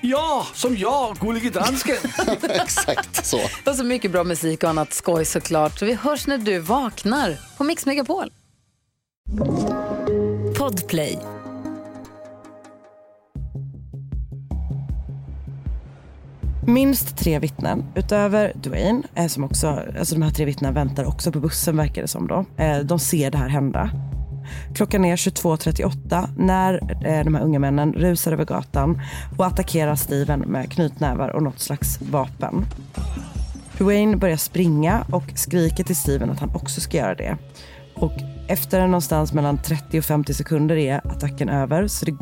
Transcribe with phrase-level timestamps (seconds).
[0.00, 1.96] Ja, som jag, Gullige Dansken.
[2.42, 3.40] Exakt så.
[3.66, 5.78] Och så mycket bra musik och annat skoj såklart.
[5.78, 8.32] Så vi hörs när du vaknar på Mix Megapol.
[10.58, 11.18] Podplay.
[16.66, 21.32] Minst tre vittnen, utöver Dwayne, eh, som också, alltså de här tre vittnena väntar också
[21.32, 22.44] på bussen verkar det som då.
[22.56, 23.90] Eh, de ser det här hända.
[24.74, 26.74] Klockan är 22.38 när
[27.06, 29.00] eh, de här unga männen rusar över gatan
[29.38, 32.64] och attackerar Steven med knytnävar och något slags vapen.
[33.78, 37.36] Dwayne börjar springa och skriker till Steven att han också ska göra det.
[37.94, 38.12] Och
[38.48, 41.86] efter någonstans mellan 30 och 50 sekunder är attacken över.
[41.86, 42.16] Så det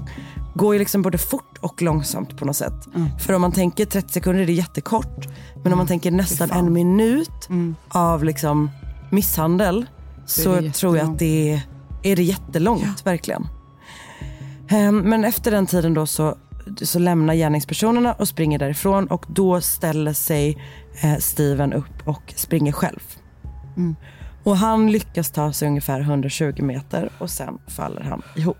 [0.54, 2.88] går ju liksom både fort och långsamt på något sätt.
[3.20, 5.26] För om man tänker 30 sekunder är det jättekort.
[5.62, 7.48] Men om man tänker nästan en minut
[7.88, 8.70] av liksom
[9.10, 9.86] misshandel
[10.26, 11.60] så, tror jag att det är,
[12.06, 13.48] är det jättelångt verkligen.
[14.68, 16.36] Ehm, Men efter den tiden då så,
[16.82, 20.58] så lämnar gärningspersonerna och springer därifrån och då ställer sig
[21.02, 23.02] eh, Steven upp och springer själv.
[24.44, 28.56] Och han lyckas ta sig ungefär 120 meter och sen faller han ihop.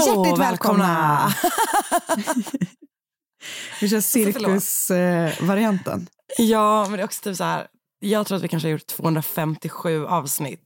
[0.00, 1.32] Hallå, Hjärtligt välkomna!
[3.80, 6.06] Vi kör Alltså, cirkusvarianten.
[6.38, 7.66] Ja, men det är också typ så här.
[8.00, 10.64] Jag tror att vi kanske har gjort 257 avsnitt.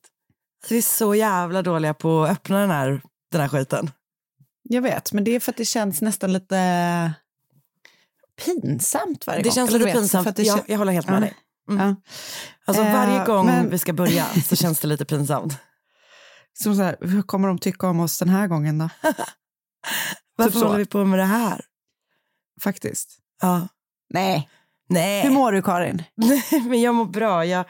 [0.68, 3.00] Vi är så jävla dåliga på att öppna den här,
[3.32, 3.90] den här skiten.
[4.62, 7.12] Jag vet, men det är för att det känns nästan lite
[8.44, 9.52] pinsamt varje Det gång.
[9.54, 10.22] känns Eller lite vet, pinsamt.
[10.24, 11.20] för att det jag, jag håller helt med Ja.
[11.20, 11.34] dig.
[11.70, 11.88] Mm.
[11.88, 11.96] Ja.
[12.64, 15.56] Alltså Eh, varje gång men- vi ska börja så känns det lite pinsamt.
[16.58, 18.88] Som så här, hur kommer de tycka om oss den här gången då?
[20.36, 20.66] Varför Typ så.
[20.66, 21.64] håller vi på med det här?
[22.60, 23.18] Faktiskt.
[23.42, 23.68] Ja.
[24.10, 24.48] Nej.
[24.88, 25.22] Nej.
[25.22, 26.02] Hur mår du Karin?
[26.68, 27.44] men jag mår bra.
[27.44, 27.64] Jag,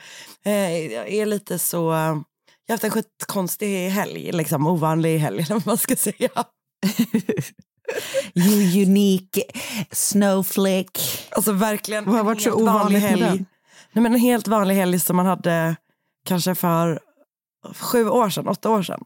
[0.44, 1.76] eh, jag är lite så...
[1.76, 6.28] jag har haft en skitkonstig helg, liksom ovanlig helg eller vad man ska säga.
[8.34, 9.42] You unique
[9.90, 11.00] snowflake.
[11.30, 13.44] Alltså verkligen Vad har varit så ovanligt helg.
[13.92, 15.76] Nej, men en helt vanlig helg som man hade
[16.26, 17.00] kanske för
[17.72, 19.00] sju år sedan, åtta år sedan.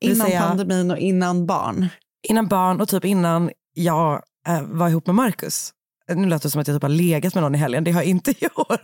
[0.00, 1.88] Innan säga- pandemin och innan barn.
[2.28, 5.72] Innan barn och typ innan jag eh, var ihop med Marcus.
[6.14, 7.84] Nu lät det som att jag typ har legat med någon i helgen.
[7.84, 8.80] Det har jag inte gjort.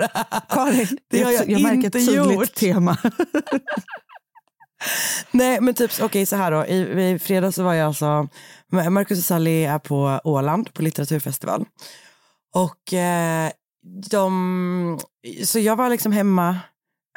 [0.48, 2.54] Karin, Det har jag jag märker inte ett tydligt gjort.
[2.54, 2.96] tema.
[5.30, 6.66] Nej men typ okej så här då.
[6.66, 8.28] I, I fredags så var jag alltså,
[8.90, 11.64] Marcus och Sally är på Åland på litteraturfestival.
[12.54, 13.50] Och eh,
[14.10, 15.00] de,
[15.44, 16.58] så jag var liksom hemma,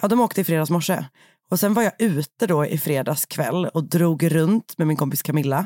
[0.01, 1.05] ja de åkte i fredags morse.
[1.51, 5.21] Och sen var jag ute då i fredags kväll och drog runt med min kompis
[5.21, 5.65] Camilla.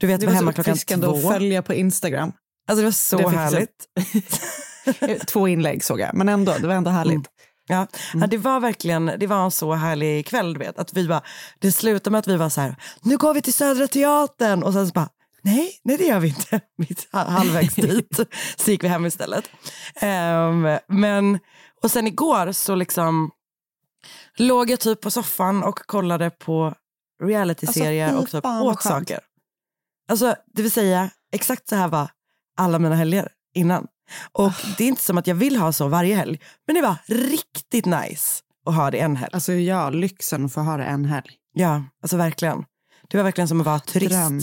[0.00, 1.16] Du vet, Det var var hemma så klockan två.
[1.16, 2.32] att följa på Instagram.
[2.68, 3.86] Alltså det var så Det härligt.
[5.26, 7.14] Två inlägg såg jag, men ändå, det var ändå härligt.
[7.14, 7.24] Mm.
[7.68, 10.52] Ja, ja, det var verkligen det var en så härlig kväll.
[10.52, 11.22] Du vet, att vi bara,
[11.58, 14.72] det slutade med att vi var så här, nu går vi till Södra Teatern och
[14.72, 15.08] sen så bara,
[15.42, 16.60] nej, nej det gör vi inte.
[16.78, 18.20] Mitt halvvägs dit
[18.56, 19.50] så gick vi hem istället.
[20.00, 21.38] Ehm, men,
[21.82, 23.30] och sen igår så liksom
[24.36, 26.74] låg jag typ på soffan och kollade på
[27.22, 29.20] realityserier Alltså, och typ åt saker.
[30.08, 32.10] Alltså, det vill säga, exakt så här var
[32.56, 33.86] alla mina helger innan.
[34.32, 36.96] Och det är inte som att jag vill ha så varje helg, men det var
[37.06, 39.30] riktigt nice att ha det en helg.
[39.32, 41.30] Alltså ja, lyxen att få ha det en helg.
[41.52, 42.64] Ja, alltså verkligen.
[43.08, 44.10] Det var verkligen som att vara turist.
[44.10, 44.40] Dröm.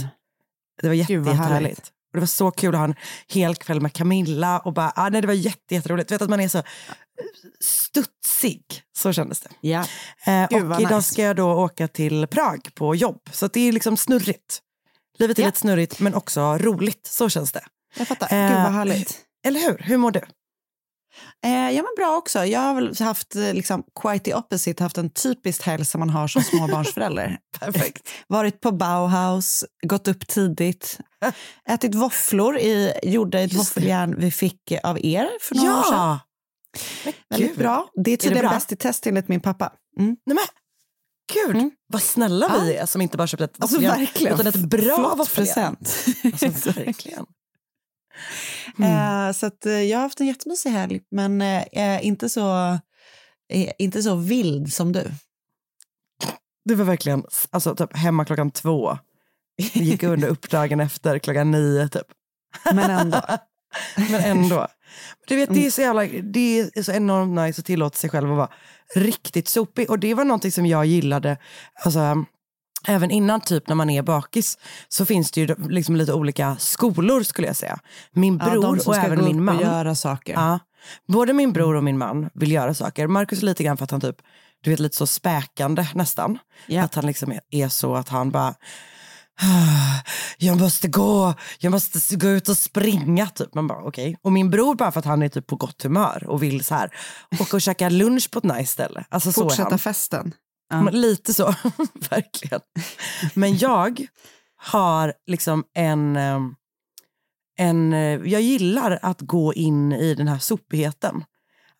[0.81, 1.91] Det var jätte, Gud, jättehärligt.
[2.15, 2.95] Och det var så kul att ha en
[3.27, 6.11] hel kväll med Camilla och bara, ah, nej, det var jätte, jätteroligt.
[6.11, 6.63] Vet att man är så
[7.59, 8.63] studsig,
[8.97, 9.49] så kändes det.
[9.61, 9.85] Ja.
[10.25, 11.13] Eh, Gud, och idag nice.
[11.13, 13.21] ska jag då åka till Prag på jobb.
[13.31, 14.59] Så det är liksom snurrigt.
[15.17, 15.47] Livet är Ja.
[15.47, 17.63] lite snurrigt men också roligt, så känns det.
[17.97, 18.33] Jag fattar.
[18.37, 19.17] Eh, Gud vad härligt.
[19.47, 19.77] Eller hur?
[19.77, 20.21] Hur mår du?
[21.45, 22.45] Eh, jag mår bra också.
[22.45, 26.09] Jag har väl haft eh, liksom, quite the opposite, haft en typisk helg som man
[26.09, 27.37] har som småbarnsförälder.
[27.59, 28.09] Perfekt.
[28.27, 30.99] Varit på Bauhaus, gått upp tidigt,
[31.69, 33.79] ätit våfflor i, gjorde ett Just det.
[33.81, 35.93] våffeljärn vi fick av er för några år sedan.
[35.93, 36.19] Ja!
[37.03, 37.57] Men Väldigt gud.
[37.59, 37.87] bra.
[38.05, 39.71] Det är tydligen bäst i test enligt min pappa.
[39.99, 40.15] Mm.
[40.25, 40.45] Nej, men,
[41.33, 41.71] gud, Mm.
[41.87, 42.63] vad snälla Ja.
[42.63, 44.33] vi är som inte bara köpt ett Alltså våffeljärn, verkligen.
[44.33, 45.75] utan ett bra våffeljärn.
[46.43, 47.25] Alltså verkligen.
[48.77, 49.27] Mm.
[49.27, 52.73] Eh, så att, eh, jag har haft en jättemysig helg, men eh, inte, så,
[53.49, 55.11] eh, inte så vild som du.
[56.65, 58.97] Det var verkligen alltså, typ, hemma klockan två.
[59.57, 62.07] Gick under upp dagen efter klockan nio typ.
[62.73, 63.21] Men ändå.
[63.95, 64.67] Men ändå.
[65.27, 68.31] Du vet, det är så jävla, det är så enormt nice att tillåta sig själv
[68.31, 68.49] att vara
[68.95, 69.89] riktigt sopig.
[69.89, 71.37] Och det var någonting som jag gillade,
[71.85, 72.25] alltså,
[72.87, 77.23] även innan typ när man är bakis, så finns det ju liksom lite olika skolor
[77.23, 77.79] skulle jag säga.
[78.11, 79.59] Min Ja, bror som och även min man.
[79.59, 80.33] göra saker.
[80.33, 80.59] Ja,
[81.07, 83.07] både min bror och min man vill göra saker.
[83.07, 84.15] Markus lite grann för att han typ,
[84.63, 86.37] du vet lite så späkande nästan.
[86.67, 86.83] Ja.
[86.83, 88.55] Att han liksom är, är så att han bara,
[89.41, 90.01] "Ah,
[90.37, 93.53] jag måste gå, jag måste gå ut och springa typ.
[93.55, 94.17] Man bara okej.
[94.21, 96.75] Och min bror bara för att han är typ på gott humör och vill så
[96.75, 96.89] här
[97.39, 99.05] åka och käka lunch på ett nice ställe.
[99.09, 99.79] Alltså så är Fortsätta han.
[99.79, 100.33] festen.
[100.69, 100.89] Ja.
[100.91, 101.43] Lite så,
[102.09, 102.61] verkligen.
[103.33, 104.07] Men jag
[104.55, 106.39] har liksom en, eh,
[107.57, 111.23] en, eh, jag gillar att gå in i den här sopigheten.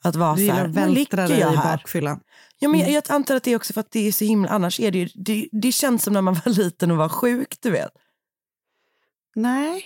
[0.04, 2.20] Att vara Du så gillar här, att vältra dig jag i bakfyllan.
[2.60, 4.50] Ja, men jag, jag antar att det är också för att det är så himla,
[4.50, 7.58] annars är det ju, det, det känns som när man var liten och var sjuk,
[7.62, 7.92] du vet.
[9.36, 9.84] Nej.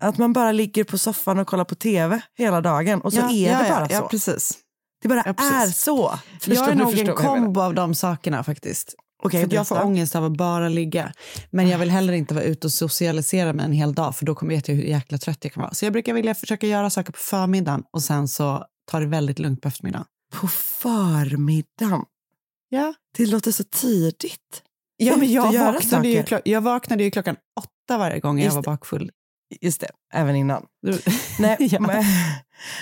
[0.00, 3.30] Att man bara ligger på soffan och kollar på tv hela dagen och så ja,
[3.30, 3.94] är ja, det bara ja, så.
[3.94, 4.58] Ja, precis.
[5.02, 6.18] Det bara ja, är så.
[6.40, 8.94] Förstår jag är nog förstår en kombo av de sakerna faktiskt.
[9.22, 11.12] Okej, för jag får ångest av att bara ligga.
[11.50, 14.34] Men jag vill heller inte vara ute och socialisera mig en hel dag för då
[14.34, 15.74] kommer vet jag hur jäkla trött jag kan vara.
[15.74, 19.38] Så jag brukar vilja försöka göra saker på förmiddagen och sen så ta det väldigt
[19.38, 20.06] lugnt på eftermiddagen.
[20.34, 22.04] På förmiddagen.
[22.68, 22.94] Ja.
[23.16, 24.62] Det låter så tidigt.
[24.96, 29.10] Ja, men jag, vaknade ju jag vaknade ju klockan åtta varje gång jag var bakfull.
[29.60, 30.66] Just det, även innan.
[30.82, 30.98] Du-
[31.38, 31.80] Nej, Ja.
[31.80, 32.04] men,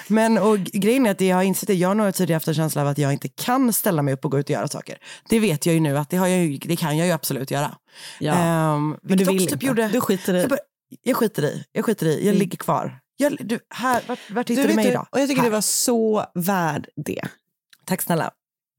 [0.08, 2.54] men och grejen är att jag har insett det, jag har nog tidigare haft en
[2.54, 4.98] känsla av att jag inte kan ställa mig upp och gå ut och göra saker.
[5.28, 7.50] Det vet jag ju nu att det, har jag ju, det kan jag ju absolut
[7.50, 7.74] göra.
[8.20, 8.34] Ja.
[8.34, 9.52] Ehm, men du vill också inte.
[9.54, 10.58] typ gjorde, Du skiter i jag, bara,
[11.02, 12.38] jag skiter i, jag skiter i, jag Mm.
[12.38, 12.98] ligger kvar.
[13.16, 15.06] Jag, du, här, vart, vart hittar Du du, mig du, idag?
[15.10, 15.48] och jag tycker här.
[15.50, 17.22] det var så värd det.
[17.84, 18.30] Tack snälla.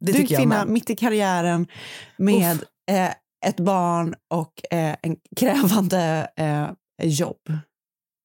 [0.06, 1.68] Det du är jag kvinna mitt i karriären
[2.18, 3.10] med eh,
[3.46, 6.68] ett barn och eh, en krävande eh,
[7.08, 7.38] jobb.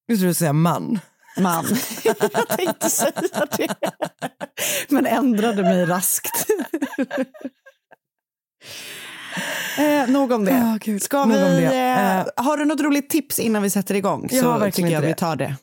[0.07, 0.99] Jag tror du säga man.
[1.39, 1.65] Man.
[2.05, 2.19] jag
[2.49, 3.13] tänkte säga
[3.57, 3.75] det,
[4.89, 6.47] men ändrade mig raskt.
[9.79, 10.79] eh, nog om det.
[10.83, 11.03] Gud.
[11.03, 11.65] Ska Nog vi, om det.
[11.77, 14.29] eh, Eh, har du något roligt tips innan vi sätter igång?
[14.31, 15.57] Jag så har verkligen tycker jag inte vi tar det.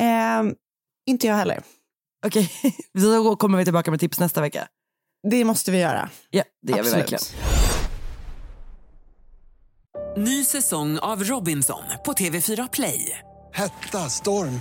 [0.00, 0.42] Eh,
[1.06, 1.62] inte jag heller.
[2.26, 2.50] Okej,
[3.00, 4.68] så då kommer vi tillbaka med tips nästa vecka.
[5.30, 6.08] Det måste vi göra.
[6.30, 7.12] Ja, det gör vi Absolut.
[7.12, 7.24] verkligen.
[10.24, 13.18] Ny säsong av Robinson på TV4 Play.
[13.54, 14.60] Hetta, storm,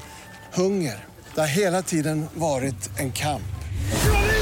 [0.54, 0.96] hunger.
[1.36, 3.44] Det har hela tiden varit en kamp.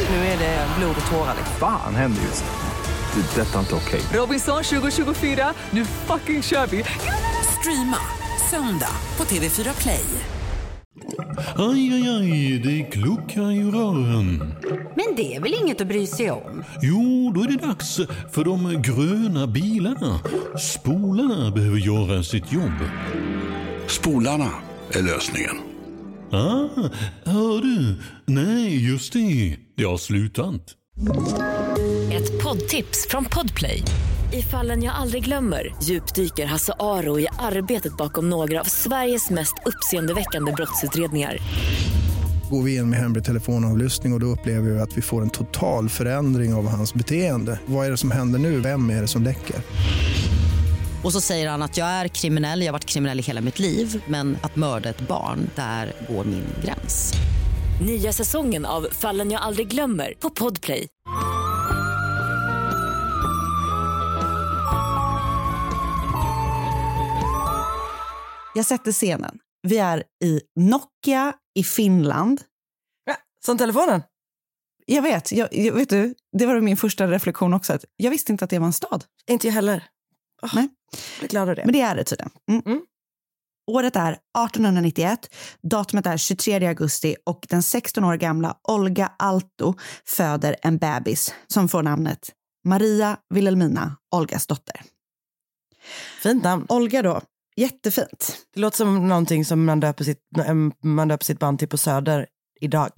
[0.09, 1.35] Nu är det blod och tårar.
[1.37, 1.55] liksom.
[1.59, 3.21] Fan händer just det.
[3.35, 4.01] Det är detta inte okej.
[4.13, 6.83] Robinson 2024, nu fucking kör vi!
[7.59, 7.97] Streama
[8.49, 10.03] söndag på TV4 Play.
[11.57, 14.55] Aj, aj, aj, det kluckar i rören.
[14.95, 16.63] Men det är väl inget att bry sig om?
[16.81, 17.95] Jo, då är det dags
[18.31, 20.19] för de gröna bilarna.
[20.59, 22.79] Spolarna behöver göra sitt jobb.
[23.87, 24.51] Spolarna
[24.91, 25.55] är lösningen.
[26.31, 26.89] Ah,
[27.23, 28.01] hör du?
[28.25, 29.57] Nej, just det.
[29.77, 30.61] Det har slutat.
[32.11, 33.83] Ett poddtips från Podplay.
[34.33, 39.53] I fallen jag aldrig glömmer djupdyker Hasse Aro i arbetet bakom några av Sveriges mest
[39.65, 41.37] uppseendeväckande brottsutredningar.
[42.51, 45.29] Går vi in med hemlig telefonavlyssning och, och då upplever vi att vi får en
[45.29, 47.59] total förändring av hans beteende.
[47.65, 48.59] Vad är det som händer nu?
[48.59, 49.55] Vem är det som läcker?
[51.05, 53.59] Och så säger han att jag är kriminell, jag har varit kriminell i hela mitt
[53.59, 57.13] liv men att mörda ett barn, där går min gräns.
[57.85, 60.87] Nya säsongen av Fallen jag aldrig glömmer på Podplay.
[68.55, 69.39] Jag sätter scenen.
[69.67, 72.41] Vi är i Nokia i Finland.
[73.05, 74.01] Ja, som telefonen?
[74.85, 75.31] Jag vet.
[75.31, 77.73] Jag, jag, vet du, det var min första reflektion också.
[77.73, 79.03] Att jag visste inte att det var en stad.
[79.27, 79.83] Inte jag heller.
[80.53, 80.67] Nej.
[81.17, 81.61] Jag är glad av det.
[81.65, 82.31] Men det är det tydligen.
[82.51, 82.81] Mm.
[83.71, 85.19] Året är 1891,
[85.63, 89.73] datumet är 23 augusti och den 16 år gamla Olga Alto
[90.05, 92.29] föder en bebis som får namnet
[92.65, 94.81] Maria Wilhelmina Olgas dotter.
[96.23, 96.65] Fint namn.
[96.69, 97.21] Olga då,
[97.55, 98.37] jättefint.
[98.53, 100.21] Det låter som någonting som man döper sitt,
[100.83, 102.27] man döper sitt band till på Söder
[102.61, 102.89] idag.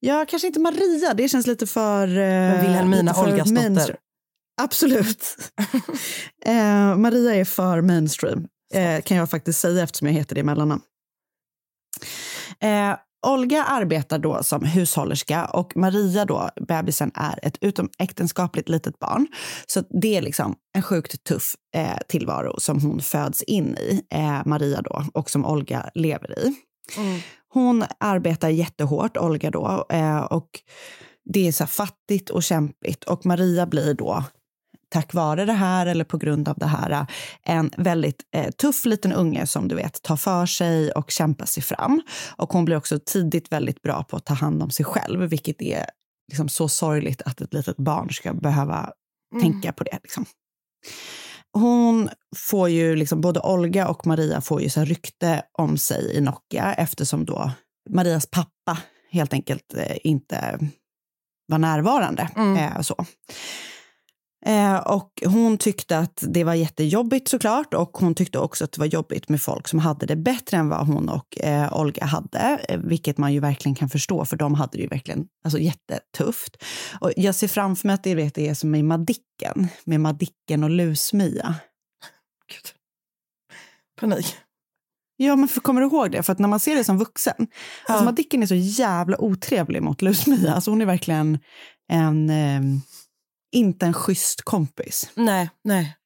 [0.00, 2.08] Ja, kanske inte Maria, det känns lite för...
[2.08, 3.96] eh, Men Wilhelmina Olgas dotter.
[4.62, 5.36] Absolut.
[6.44, 10.44] eh, Maria är för mainstream, eh, kan jag faktiskt säga eftersom jag heter det i
[10.44, 10.82] mellannamn.
[12.60, 19.26] Eh, Olga arbetar då som hushållerska och Maria, då, bebisen, är ett utomäktenskapligt litet barn.
[19.66, 24.40] Så det är liksom en sjukt tuff eh, tillvaro som hon föds in i, eh,
[24.46, 26.54] Maria då, och som Olga lever i.
[27.48, 30.50] Hon arbetar jättehårt, Olga då, eh, och
[31.24, 33.04] det är så fattigt och kämpigt.
[33.04, 34.24] Och Maria blir då,
[34.90, 37.06] tack vare det här eller på grund av det här,
[37.42, 41.62] en väldigt eh, tuff liten unge som du vet tar för sig och kämpar sig
[41.62, 42.02] fram.
[42.36, 45.62] Och hon blir också tidigt väldigt bra på att ta hand om sig själv, vilket
[45.62, 45.86] är
[46.30, 48.90] liksom så sorgligt att ett litet barn ska behöva
[49.34, 49.42] Mm.
[49.42, 49.98] tänka på det.
[50.02, 50.24] Liksom.
[51.52, 56.20] Hon får ju, liksom, både Olga och Maria får ju så rykte om sig i
[56.20, 57.50] Nokia eftersom då
[57.90, 58.78] Marias pappa
[59.10, 60.58] helt enkelt eh, inte
[61.46, 62.28] var närvarande.
[62.36, 63.04] Eh, så.
[64.46, 68.78] Eh, och hon tyckte att det var jättejobbigt såklart och hon tyckte också att det
[68.78, 72.60] var jobbigt med folk som hade det bättre än vad hon och eh, Olga hade,
[72.68, 76.56] eh, vilket man ju verkligen kan förstå för de hade det ju verkligen alltså, jättetufft.
[77.00, 80.70] Och jag ser framför mig att det, vet, är som i Madicken, med Madicken och
[80.70, 81.54] Lusmia.
[84.00, 84.36] Panik.
[85.16, 86.22] Ja, men för, kommer du ihåg det?
[86.22, 87.46] För att när man ser det som vuxen,
[87.86, 90.54] alltså Madicken är så jävla otrevlig mot Lusmia.
[90.54, 91.38] Alltså hon är verkligen
[91.88, 92.60] en, eh,
[93.52, 95.10] inte en schysst kompis.
[95.14, 95.96] Nej, nej.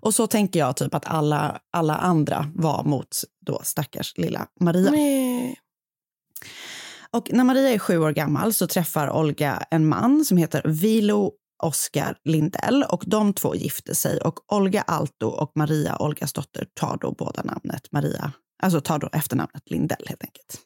[0.00, 4.90] Och så tänker jag typ att alla, alla andra var mot då stackars lilla Maria.
[4.90, 5.58] Nej.
[7.10, 11.32] Och när Maria är sju år gammal så träffar Olga en man som heter Vilo
[11.62, 16.98] Oskar Lindell och de två gifter sig och Olga Alto och Maria, Olgas dotter, tar
[17.00, 20.58] då båda namnet Maria, alltså tar då efternamnet Lindell helt enkelt.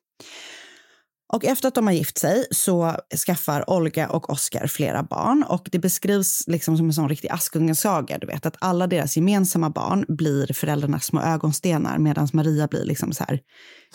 [1.32, 5.68] Och efter att de har gift sig så skaffar Olga och Oskar flera barn och
[5.72, 10.04] det beskrivs liksom som en sån riktig Askungesaga, du vet att alla deras gemensamma barn
[10.08, 13.40] blir föräldrarnas små ögonstenar medan Maria blir liksom så här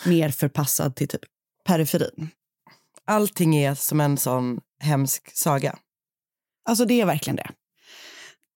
[0.05, 1.21] mer förpassad till typ
[1.67, 2.29] periferin.
[3.05, 5.77] Allting är som en sån hemsk saga.
[6.69, 7.50] Alltså det är verkligen det.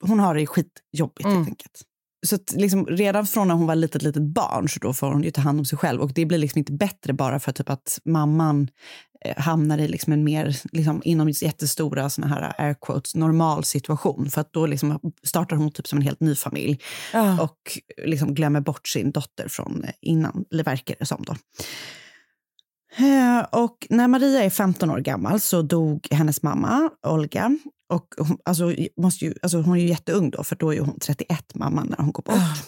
[0.03, 1.81] Hon har det skitjobbigt helt enkelt.
[2.25, 5.31] Så liksom, redan från när hon var litet, litet barn så då får hon ju
[5.31, 6.01] ta hand om sig själv.
[6.01, 8.69] Och det blir liksom inte bättre bara för typ att mamman
[9.25, 14.29] eh, hamnar i liksom en mer, liksom, inom jättestora såna här air quotes, normal situation.
[14.29, 16.79] För att då liksom startar hon typ som en helt ny familj.
[17.13, 17.41] Ja.
[17.41, 21.35] Och liksom glömmer bort sin dotter från eh, innan, eller verkar det som då.
[22.97, 27.57] Eh, Och när Maria är 15 år gammal så dog hennes mamma, Olga.
[27.93, 30.99] Och hon, alltså, måste ju, alltså, hon är ju jätteung då, för då är hon
[30.99, 32.63] 31, mamman, när hon går bort.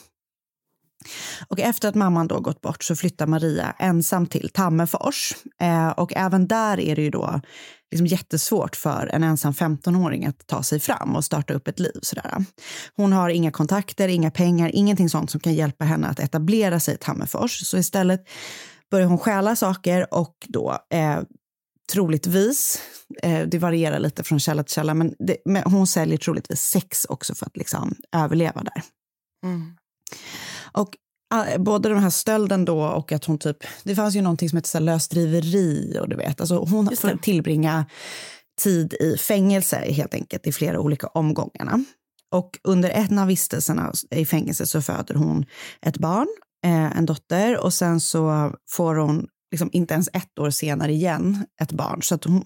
[1.48, 5.34] Och efter att mamman då gått bort så flyttar Maria ensam till Tammerfors.
[5.62, 7.42] Eh, och även där är det ju då
[7.92, 12.00] liksom jättesvårt för en ensam 15-åring att ta sig fram och starta upp ett liv.
[12.02, 12.46] Sådär.
[12.96, 16.94] Hon har inga kontakter, inga pengar, ingenting sånt som kan hjälpa henne att etablera sig
[16.94, 17.60] i Tammerfors.
[17.68, 18.24] Så istället
[18.92, 21.20] börjar hon stjäla saker och då eh,
[21.92, 22.82] troligtvis,
[23.24, 27.06] eh, det varierar lite från källa till källa, men, det, men hon säljer troligtvis sex
[27.06, 28.84] också för att liksom överleva där.
[30.72, 30.90] Och
[31.34, 34.62] ah, både den här stölden då och att hon typ, det fanns ju någonting som
[34.64, 37.86] så här lösdriveri och du vet, alltså hon får tillbringa
[38.62, 41.84] tid i fängelse helt enkelt i flera olika omgångarna.
[42.32, 45.46] Och under en av vistelserna i fängelse så föder hon
[45.82, 46.28] ett barn,
[46.68, 51.46] eh, en dotter och sen så får hon liksom inte ens ett år senare igen
[51.62, 52.04] ett barn.
[52.04, 52.46] Så att hon,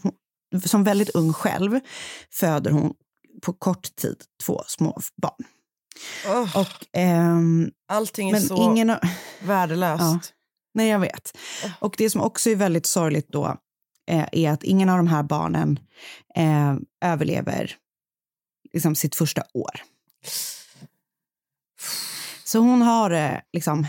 [0.66, 1.80] som väldigt ung själv
[2.32, 2.94] föder hon
[3.42, 5.44] på kort tid två små barn.
[6.56, 8.96] Och, ehm, Allting är men så ingen
[9.44, 10.02] värdelöst.
[10.02, 10.20] Ja.
[10.74, 11.38] Nej, jag vet.
[11.80, 13.58] Och det som också är väldigt sorgligt då
[14.10, 15.80] eh, är att ingen av de här barnen
[16.36, 17.76] eh, överlever
[18.74, 19.82] liksom, sitt första år.
[22.44, 23.88] Så hon har det liksom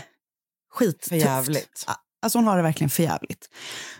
[0.73, 1.11] skittufft.
[1.11, 1.85] Jävligt.
[2.23, 3.49] Alltså hon har det verkligen förjävligt.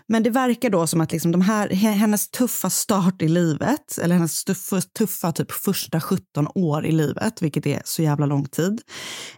[0.08, 4.14] Men det verkar då som att liksom de här, hennes tuffa start i livet, eller
[4.14, 8.80] hennes tuffa, tuffa typ första 17 år i livet, vilket är så jävla lång tid,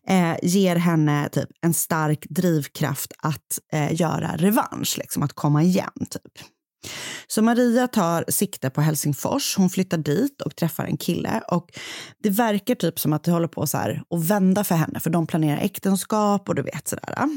[0.09, 6.07] eh, ger henne typ en stark drivkraft att eh, göra revansch, liksom, att komma igen.
[6.11, 6.47] Typ.
[7.27, 9.57] Så Maria tar sikte på Helsingfors.
[9.57, 11.43] Hon flyttar dit och träffar en kille.
[11.51, 11.71] Och
[12.23, 15.11] Det verkar typ som att det håller på så här att vända för henne, för
[15.11, 17.29] de planerar äktenskap och du vet sådär.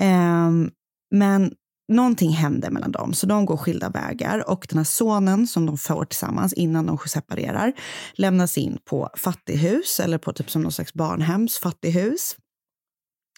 [0.00, 0.70] Um,
[1.10, 1.52] men
[1.88, 4.50] någonting händer mellan dem, så de går skilda vägar.
[4.50, 7.72] Och den här sonen som de får tillsammans innan de separerar
[8.14, 12.36] lämnas in på fattighus, eller på typ som någon slags barnhems fattighus.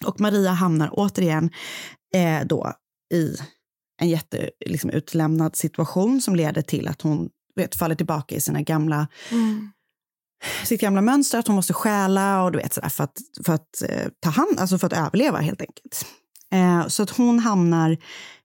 [0.05, 1.49] Och Maria hamnar återigen
[2.13, 2.73] eh, då
[3.13, 3.35] i
[3.97, 9.07] en jätteutlämnad liksom, situation som leder till att hon vet, faller tillbaka i sina gamla
[9.31, 9.71] mm.
[10.63, 13.81] sitt gamla mönster, att hon måste stjäla och du vet, sådär, för att, för att
[13.89, 16.05] eh, ta hand, alltså för att överleva helt enkelt.
[16.51, 17.97] Eh, så att hon hamnar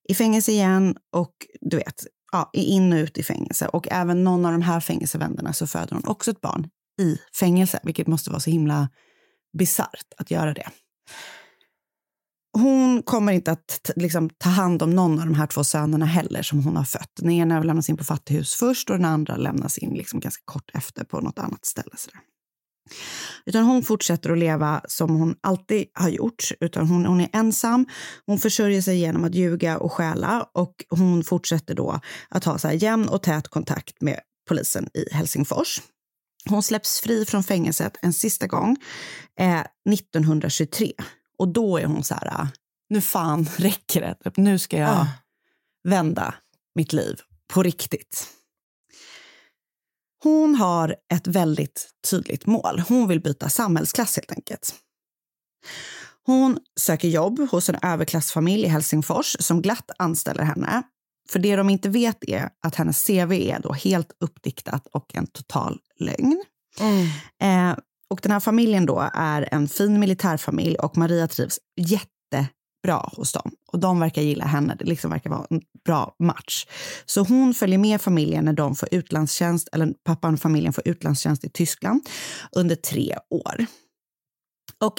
[0.09, 3.69] i fängelse igen och du vet, ja, in och ut i fängelse.
[3.69, 6.69] Och även någon av de här fängelsevännerna så föder hon också ett barn
[7.01, 8.89] i fängelse, vilket måste vara så himla
[9.59, 10.69] bisarrt att göra det.
[12.59, 16.43] Hon kommer inte att liksom, ta hand om någon av de här två sönerna heller
[16.43, 17.11] som hon har fött.
[17.21, 20.71] Den ena lämnas in på fattighus först och den andra lämnas in liksom ganska kort
[20.75, 21.91] efter på något annat ställe.
[21.97, 22.21] Sådär.
[23.47, 26.53] Utan hon fortsätter att leva som hon alltid har gjort.
[26.61, 27.87] Utan hon, hon är ensam,
[28.27, 32.69] hon försörjer sig genom att ljuga och stjäla och hon fortsätter då att ha så
[32.69, 35.83] här jämn och tät kontakt med polisen i Helsingfors.
[36.49, 38.77] Hon släpps fri från fängelset en sista gång
[39.39, 40.93] eh, 1923
[41.39, 42.49] och då är hon så här,
[42.89, 44.15] nu fan räcker det.
[44.25, 45.09] Typ, nu ska jag uh.
[45.89, 46.35] vända
[46.75, 47.21] mitt liv
[47.53, 48.29] på riktigt.
[50.23, 52.83] Hon har ett väldigt tydligt mål.
[52.89, 54.75] Hon vill byta samhällsklass helt enkelt.
[56.27, 60.83] Hon söker jobb hos en överklassfamilj i Helsingfors som glatt anställer henne.
[61.31, 65.27] För det de inte vet är att hennes CV är då helt uppdiktat och en
[65.27, 66.45] total lögn.
[66.81, 67.07] Mm.
[67.43, 67.79] Eh,
[68.13, 73.53] och den här familjen då är en fin militärfamilj och Maria trivs jättebra hos dem.
[73.73, 76.67] Och de verkar gilla henne, det liksom verkar vara en bra match.
[77.07, 81.45] Så hon följer med familjen när de får utlandstjänst, eller pappan och familjen får utlandstjänst
[81.45, 82.09] i Tyskland
[82.57, 83.67] under tre år.
[84.81, 84.95] Och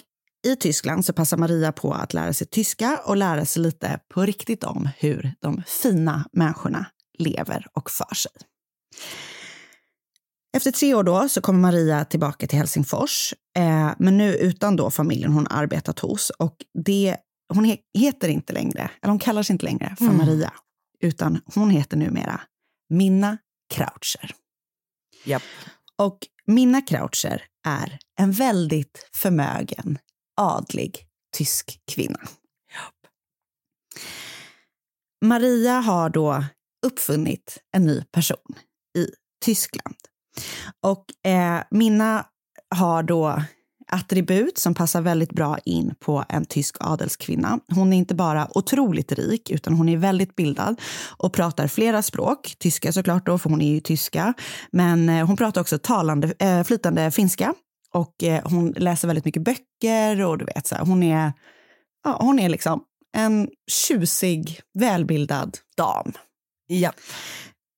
[0.48, 4.26] i Tyskland så passar Maria på att lära sig tyska och lära sig lite på
[4.26, 6.86] riktigt om hur de fina människorna
[7.20, 8.32] lever och för sig.
[10.58, 14.92] Efter tre år då så kommer Maria tillbaka till Helsingfors, eh, men nu utan då
[14.92, 16.30] familjen hon arbetat hos.
[16.30, 17.18] Och det,
[17.54, 20.18] hon he, heter inte längre, eller hon kallar sig inte längre för mm.
[20.18, 20.54] Maria,
[21.00, 22.42] utan hon heter numera
[22.90, 23.38] Minna
[23.74, 24.36] Krautcher.
[25.26, 25.42] Yep.
[25.98, 29.98] Och Minna Krautcher är en väldigt förmögen,
[30.42, 32.20] adlig tysk kvinna.
[32.20, 33.12] Yep.
[35.26, 36.46] Maria har då
[36.86, 38.56] uppfunnit en ny person
[38.98, 39.08] i
[39.46, 39.96] Tyskland.
[40.82, 42.26] Och eh, Minna
[42.76, 43.42] har då
[43.88, 47.60] attribut som passar väldigt bra in på en tysk adelskvinna.
[47.76, 50.82] Hon är inte bara otroligt rik, utan hon är väldigt bildad
[51.18, 52.56] och pratar flera språk.
[52.60, 54.34] Tyska såklart, då, för hon är ju tyska.
[54.72, 57.54] Men eh, hon pratar också talande, eh, flytande finska
[57.94, 61.34] och eh, hon läser väldigt mycket böcker och du vet, så här, hon är,
[62.04, 62.84] ja, hon är liksom
[63.18, 66.12] en tjusig, välbildad dam.
[66.68, 66.92] Ja.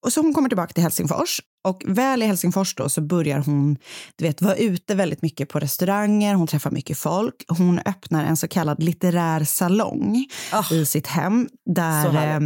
[0.06, 3.78] Och så hon kommer tillbaka till Helsingfors och väl i Helsingfors då så börjar hon
[4.16, 7.36] du vet, vara ute väldigt mycket på restauranger, hon träffar mycket folk.
[7.48, 12.40] Hon öppnar en så kallad litterär salong oh, i sitt hem där eh,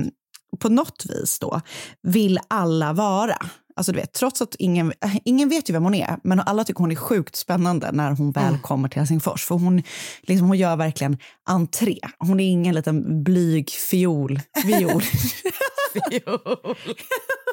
[0.59, 1.61] på något vis då
[2.01, 3.37] vill alla vara.
[3.75, 4.93] Alltså du vet, trots att ingen,
[5.25, 8.31] ingen vet ju vem hon är, men alla tycker hon är sjukt spännande när hon
[8.31, 8.61] väl mm.
[8.61, 9.45] kommer till Helsingfors.
[9.45, 9.83] För hon,
[10.21, 11.99] liksom, hon gör verkligen entré.
[12.17, 14.39] Hon är ingen liten blyg fiol.
[14.65, 15.01] Viol.
[15.93, 16.75] fiol.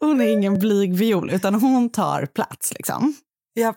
[0.00, 2.72] hon är ingen blyg viol, utan hon tar plats.
[2.74, 3.14] Liksom.
[3.54, 3.74] Ja.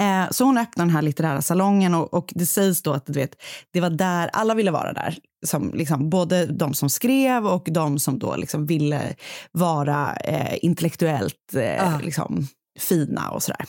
[0.00, 3.12] Eh, så hon öppnar den här litterära salongen och, och, det sägs då att du
[3.12, 5.18] vet, det var där alla ville vara där.
[5.46, 9.14] Som, liksom, både de som skrev och de som då liksom ville
[9.52, 12.00] vara eh, intellektuellt eh, ah.
[12.00, 12.46] liksom,
[12.78, 13.64] fina och sådär.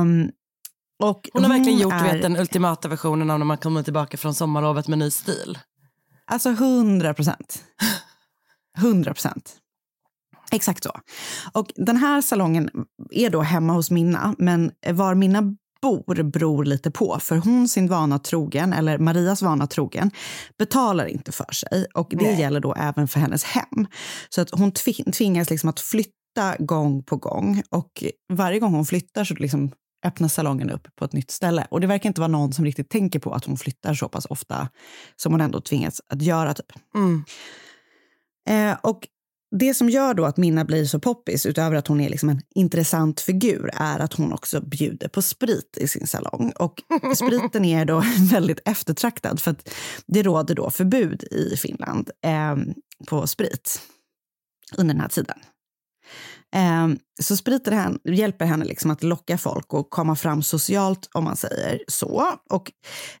[0.00, 0.30] Um,
[1.02, 2.12] och hon har verkligen gjort är...
[2.12, 5.58] vet, den ultimata versionen av när man kommer tillbaka från sommarlovet med ny stil.
[6.26, 7.64] Alltså hundra procent.
[8.78, 9.59] Hundra procent.
[10.50, 11.00] Exakt så.
[11.52, 12.70] Och den här salongen
[13.10, 15.42] är då hemma hos Minna, men var Minna
[15.82, 17.18] bor beror lite på.
[17.20, 20.10] För hon sin vana trogen, eller Marias vana trogen,
[20.58, 21.86] betalar inte för sig.
[21.94, 22.40] Och det Nej.
[22.40, 23.86] gäller då även för hennes hem.
[24.28, 24.72] Så att hon
[25.12, 27.62] tvingas liksom att flytta gång på gång.
[27.70, 29.72] Och varje gång hon flyttar så liksom
[30.06, 31.66] öppnas salongen upp på ett nytt ställe.
[31.70, 34.24] Och det verkar inte vara någon som riktigt tänker på att hon flyttar så pass
[34.24, 34.68] ofta
[35.16, 36.54] som hon ändå tvingas att göra.
[36.54, 36.72] Typ.
[36.94, 37.24] Mm.
[38.48, 39.08] Eh, och
[39.50, 42.40] det som gör då att Minna blir så poppis, utöver att hon är liksom en
[42.54, 46.52] intressant figur, är att hon också bjuder på sprit i sin salong.
[46.56, 46.82] Och
[47.16, 49.70] spriten är då väldigt eftertraktad, för att
[50.06, 52.56] det råder då förbud i Finland eh,
[53.06, 53.82] på sprit
[54.76, 55.38] under den här tiden.
[56.54, 56.88] Eh,
[57.22, 61.36] så spriten henne, hjälper henne liksom att locka folk och komma fram socialt, om man
[61.36, 62.24] säger så.
[62.50, 62.72] Och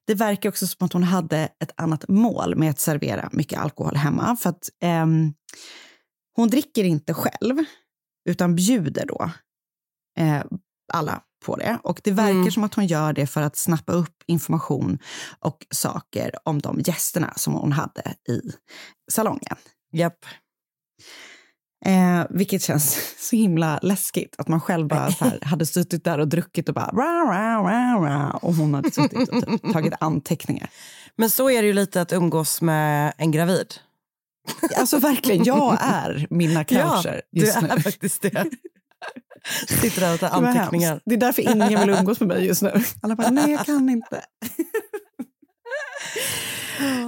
[0.06, 3.96] det verkar också som att hon hade ett annat mål med att servera mycket alkohol
[3.96, 4.36] hemma.
[4.36, 5.06] För att eh,
[6.40, 7.56] hon dricker inte själv,
[8.28, 9.30] utan bjuder då
[10.18, 10.42] eh,
[10.92, 11.78] alla på det.
[11.82, 12.50] Och det verkar Mm.
[12.50, 14.98] som att hon gör det för att snappa upp information
[15.38, 18.40] och saker om de gästerna som hon hade i
[19.12, 19.56] salongen.
[19.92, 20.24] Japp.
[21.86, 24.34] Eh, vilket känns så himla läskigt.
[24.38, 26.86] Att man själv bara här, hade suttit där och druckit och bara...
[26.86, 30.70] Ra, ra, ra, ra, och hon hade suttit och typ, tagit anteckningar.
[31.16, 33.74] Men så är det ju lite att umgås med en gravid.
[34.76, 37.82] Alltså verkligen, jag är mina coucher Ja, just du är nu.
[37.82, 38.46] faktiskt det.
[39.68, 41.00] Sitter där och tar anteckningar.
[41.04, 42.72] Det är därför ingen vill umgås med mig just nu.
[43.02, 44.22] Alla bara, nej jag kan inte.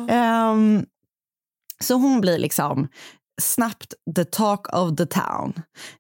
[0.09, 0.87] Ehm,
[1.81, 2.88] så hon blir liksom
[3.42, 5.52] snabbt the talk of the town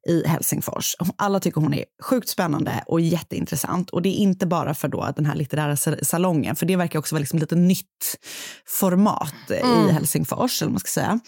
[0.08, 0.96] i Helsingfors.
[1.16, 3.90] Alla tycker hon är sjukt spännande och jätteintressant.
[3.90, 6.98] Och det är inte bara för då den här litterära sa- salongen, för det verkar
[6.98, 8.16] också vara liksom lite nytt
[8.68, 9.88] format Mm.
[9.88, 11.20] i Helsingfors, eller man ska säga.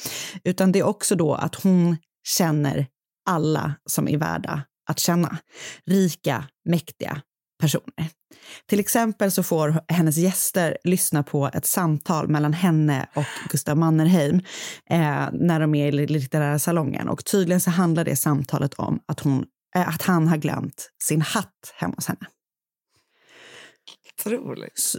[0.44, 1.96] Utan det är också då att hon
[2.38, 2.86] känner
[3.30, 5.38] alla som är värda att känna.
[5.86, 7.20] Rika, mäktiga
[7.64, 8.10] personer.
[8.66, 14.36] Till exempel så får hennes gäster lyssna på ett samtal mellan henne och Gustav Mannerheim
[14.90, 17.08] eh, när de är i litterära salongen.
[17.08, 19.44] Och tydligen så handlar det samtalet om att, hon,
[19.76, 22.26] eh, att han har glömt sin hatt hemma hos henne.
[24.18, 24.94] Otroligt.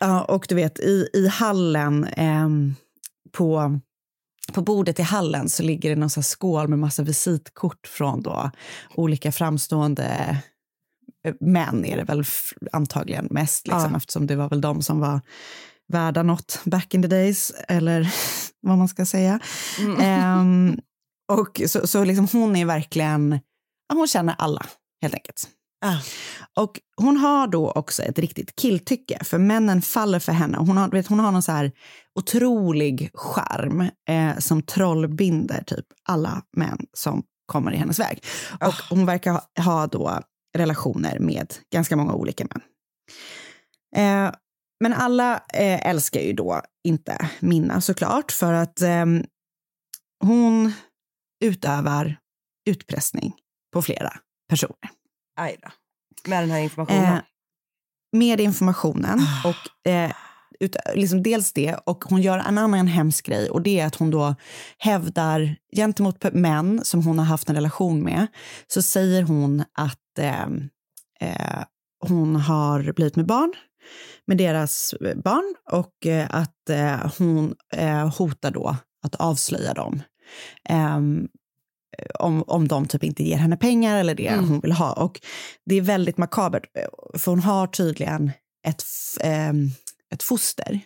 [0.00, 2.74] Ja, och du vet, i, i hallen, ehm,
[3.32, 3.80] på,
[4.52, 8.50] på bordet i hallen så ligger det någon här skål med massa visitkort från då
[8.94, 10.36] olika framstående eh,
[11.40, 12.24] män, är det väl
[12.72, 13.96] antagligen mest, liksom, Ja.
[13.96, 15.20] eftersom det var väl de som var
[15.92, 18.14] värda något back in the days, eller
[18.60, 19.40] vad man ska säga.
[19.78, 20.00] Mm.
[20.00, 20.78] Ehm,
[21.32, 23.40] och så, så liksom hon är verkligen,
[23.92, 24.66] hon känner alla,
[25.02, 25.48] helt enkelt.
[26.56, 30.58] Och hon har då också ett riktigt killtycke, för männen faller för henne.
[30.58, 31.72] Hon har, vet, hon har någon så här
[32.18, 38.24] otrolig charm eh, som trollbinder typ alla män som kommer i hennes väg.
[38.60, 40.20] Och hon verkar ha, ha då
[40.58, 42.62] relationer med ganska många olika män.
[43.96, 44.34] Eh,
[44.80, 49.24] men alla eh, älskar ju då inte Minna såklart, för att ehm,
[50.24, 50.72] hon
[51.44, 52.16] utövar
[52.68, 53.34] utpressning
[53.72, 54.12] på flera
[54.48, 54.90] personer.
[55.40, 55.68] Aj då.
[56.30, 57.16] Med den här informationen.
[57.16, 57.22] Eh,
[58.12, 59.20] med informationen.
[59.44, 60.12] Och, eh,
[60.60, 63.50] ut, liksom dels det, och hon gör en annan hemsk grej.
[63.50, 64.34] Och det är att hon då
[64.78, 68.26] hävdar gentemot män som hon har haft en relation med,
[68.66, 70.46] så säger hon att eh,
[71.20, 71.62] eh,
[72.08, 73.52] hon har blivit med barn
[74.26, 74.94] med deras
[75.24, 80.02] barn och eh, att eh, hon eh, hotar då att avslöja dem.
[80.68, 81.28] Ehm,
[82.18, 84.48] om, om de typ inte ger henne pengar eller det Mm.
[84.48, 84.92] hon vill ha.
[84.92, 85.20] Och
[85.66, 88.30] det är väldigt makabert, eh, för hon har tydligen
[88.66, 88.82] ett,
[89.20, 89.70] ehm,
[90.14, 90.80] ett foster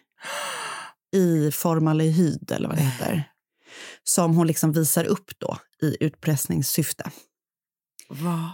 [1.12, 3.24] i formaldehyd, eller vad det heter,
[4.04, 7.10] som hon liksom visar upp då i utpressningssyfte.
[8.08, 8.50] Vad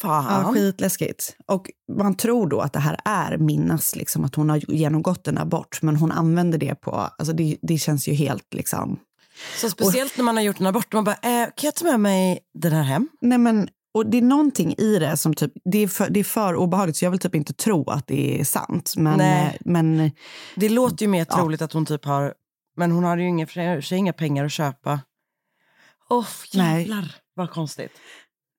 [0.00, 0.42] fan?
[0.44, 1.36] Ja, skitläskigt.
[1.46, 5.38] Och man tror då att det här är Minnas, liksom, att hon har genomgått en
[5.38, 9.00] abort, men hon använder det på, alltså det, det känns ju helt liksom...
[9.56, 12.00] Så speciellt när man har gjort en abort, man bara, eh, kan jag ta med
[12.00, 13.08] mig den här hem?
[13.20, 16.24] Nej men, och det är någonting i det som typ, det är för, det är
[16.24, 18.94] för obehagligt så jag vill typ inte tro att det är sant.
[18.96, 19.46] Men, Nej.
[19.46, 20.10] eh, men
[20.56, 21.36] Det låter ju mer Ja.
[21.36, 22.34] troligt att hon typ har,
[22.76, 25.00] men hon har ju inga, för inga pengar att köpa.
[26.08, 26.80] Åh Nej.
[26.80, 27.92] jävlar vad konstigt.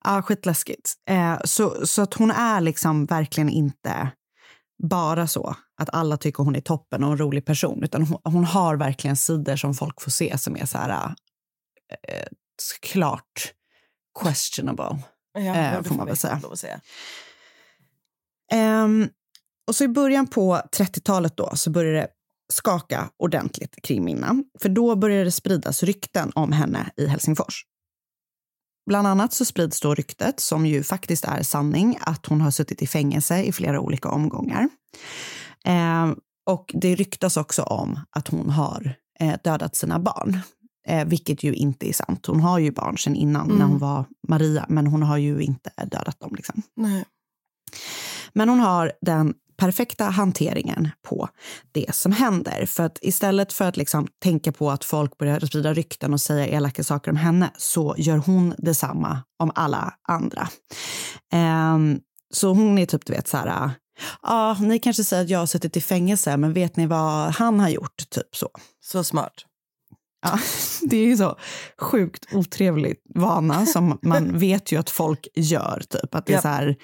[0.06, 0.94] ja, skitläskigt.
[1.10, 4.12] Eh, så, så att hon är liksom verkligen inte
[4.84, 8.46] bara så att alla tycker hon är toppen och en rolig person, utan hon, hon
[8.46, 11.16] har verkligen sidor som folk får se som är så här,
[12.08, 12.28] eh,
[12.82, 13.54] klart
[14.24, 15.00] questionable.
[15.40, 16.42] Ja, eh, får man väl säga.
[16.56, 16.82] säga.
[18.52, 19.10] Ehm,
[19.68, 22.08] och så i början på 30-talet då så började det
[22.54, 24.44] skaka ordentligt kring Minna.
[24.62, 27.64] För då började det spridas rykten om henne i Helsingfors.
[28.88, 32.82] Bland annat så sprids då ryktet, som ju faktiskt är sanning, att hon har suttit
[32.82, 34.70] i fängelse i flera olika omgångar.
[35.66, 40.40] Ehm, och det ryktas också om att hon har eh, dödat sina barn.
[40.88, 42.26] Eh, vilket ju inte är sant.
[42.26, 43.70] Hon har ju barn sedan innan, när Mm.
[43.70, 46.36] hon var Maria, men hon har ju inte dödat dem.
[46.36, 46.62] Liksom.
[46.76, 47.06] Nej.
[48.34, 51.30] Men hon har den perfekta hanteringen på
[51.72, 52.66] det som händer.
[52.66, 56.48] För att istället för att liksom tänka på att folk börjar sprida rykten och säga
[56.48, 60.48] elaka saker om henne så gör hon detsamma om alla andra.
[61.34, 62.00] Ehm,
[62.34, 63.72] så hon är typ, du vet, så här...
[64.22, 67.60] Ja, ni kanske säger att jag har suttit i fängelse, men vet ni vad han
[67.60, 68.10] har gjort?
[68.10, 68.50] Typ så.
[68.84, 69.34] Så smart.
[70.22, 70.40] Ja,
[70.90, 71.38] det är ju så
[71.82, 75.84] sjukt otrevligt vana som man vet ju att folk gör.
[75.90, 76.16] Typ.
[76.16, 76.76] Att det är så här,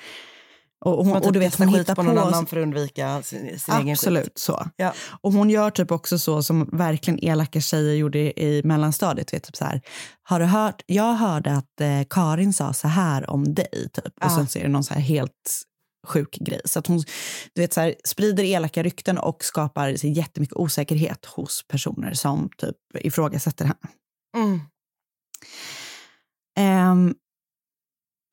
[0.85, 2.21] och, hon, typ och du vet, kastar hon hittar på någon på...
[2.21, 3.91] annan för att undvika sin, sin egen skit.
[3.91, 4.67] Absolut så.
[4.75, 4.93] Ja.
[5.21, 9.33] Och hon gör typ också så som verkligen elaka tjejer gjorde i mellanstadiet.
[9.33, 9.81] Vet, typ så här,
[10.23, 10.83] har du hört?
[10.85, 13.89] Jag hörde att eh, Karin sa så här om dig.
[13.93, 14.05] Typ.
[14.05, 14.29] Och Ja.
[14.29, 15.63] sen så är det någon så här helt
[16.03, 16.61] sjuk grej.
[16.65, 17.03] Så att hon
[17.53, 22.49] du vet, så här, sprider elaka rykten och skapar så jättemycket osäkerhet hos personer som
[22.57, 23.87] typ ifrågasätter henne.
[24.37, 24.59] Mm.
[26.59, 27.13] Ehm,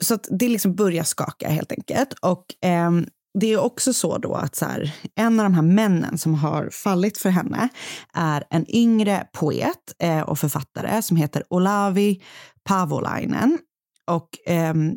[0.02, 2.12] så att det liksom börjar skaka helt enkelt.
[2.12, 3.06] Och ehm,
[3.38, 6.70] det är också så då att så här, en av de här männen som har
[6.72, 7.68] fallit för henne
[8.14, 12.22] är en yngre poet eh, och författare som heter Olavi
[12.64, 13.58] Pavolainen.
[14.06, 14.94] Och ehm,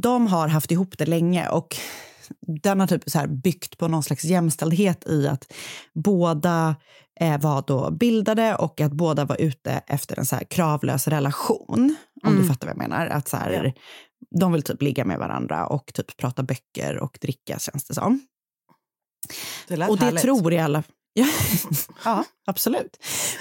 [0.00, 1.76] de har haft ihop det länge och
[2.62, 5.52] den har typ så här byggt på någon slags jämställdhet i att
[5.94, 6.76] båda
[7.20, 11.96] eh, var då bildade och att båda var ute efter en så här kravlös relation.
[12.24, 12.42] Om Mm.
[12.42, 13.06] du fattar vad jag menar.
[13.06, 13.72] Att så här,
[14.40, 18.20] De vill typ ligga med varandra och typ prata böcker och dricka känns det som.
[19.68, 20.22] Det och det härligt.
[20.22, 20.82] tror i alla...
[21.12, 21.26] Ja,
[22.04, 22.96] ja, absolut.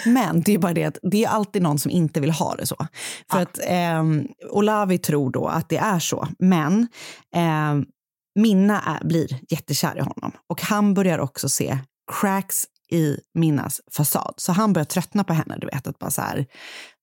[0.06, 2.66] Men det är bara det att det är alltid någon som inte vill ha det
[2.66, 2.88] så.
[3.32, 6.88] För att ehm, Olavi tror då att det är så, men
[7.36, 7.86] ehm,
[8.36, 10.32] Minna är, blir jättekär i honom.
[10.50, 11.78] Och han börjar också se
[12.22, 14.34] cracks i Minnas fasad.
[14.38, 15.58] Så han börjar tröttna på henne.
[15.62, 16.46] Du vet, att bara så här,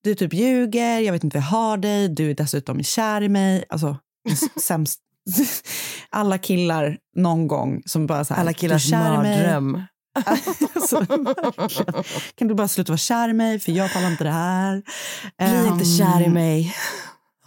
[0.02, 3.28] du typ ljuger, jag vet inte vad jag har dig, du är dessutom kär i
[3.28, 3.64] mig.
[3.68, 3.96] Alltså,
[4.62, 5.00] sämst.
[6.10, 9.82] Alla killar någon gång som bara så här, Alla killars mardröm.
[10.74, 11.06] Alltså,
[12.34, 14.82] kan du bara sluta vara kär i mig, för jag pallar inte det här.
[15.38, 16.74] Bli inte kär i mig.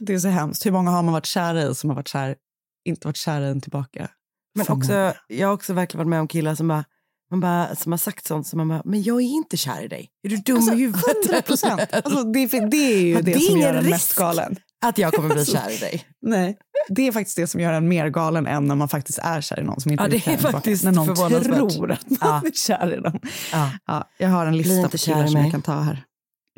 [0.00, 0.66] det är så hemskt.
[0.66, 2.36] Hur många har man varit kär i som har varit kär,
[2.84, 4.08] inte varit kär i en tillbaka?
[4.54, 6.84] Men också, jag har också verkligen varit med om killar som, bara,
[7.30, 9.88] man bara, som har sagt sånt som man bara, men jag är inte kär i
[9.88, 10.10] dig.
[10.22, 11.24] Är du dum Alltså, i huvudet?
[11.26, 11.80] 100 procent.
[11.92, 14.56] Alltså, det, är- det är ju det, det är som gör en mest galen.
[14.84, 16.04] Att jag kommer bli Alltså, kär i dig.
[16.22, 16.58] Nej,
[16.88, 19.60] det är faktiskt det som gör en mer galen än när man faktiskt är kär
[19.60, 20.52] i någon som inte Ja, kär är tillbaka.
[20.52, 22.42] faktiskt När någon tror att man Ja.
[22.46, 23.20] är kär i dem.
[23.52, 23.70] Ja.
[23.86, 26.04] Ja, jag har en lista på kär killar som jag kan ta här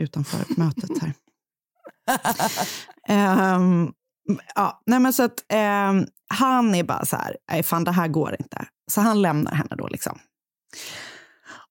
[0.03, 1.13] utanför mötet här.
[3.09, 3.91] Ehm,
[4.55, 8.09] ja, nej men så att ehm, han är bara så här, nej fan det här
[8.09, 8.67] går inte.
[8.91, 10.19] Så han lämnar henne då liksom.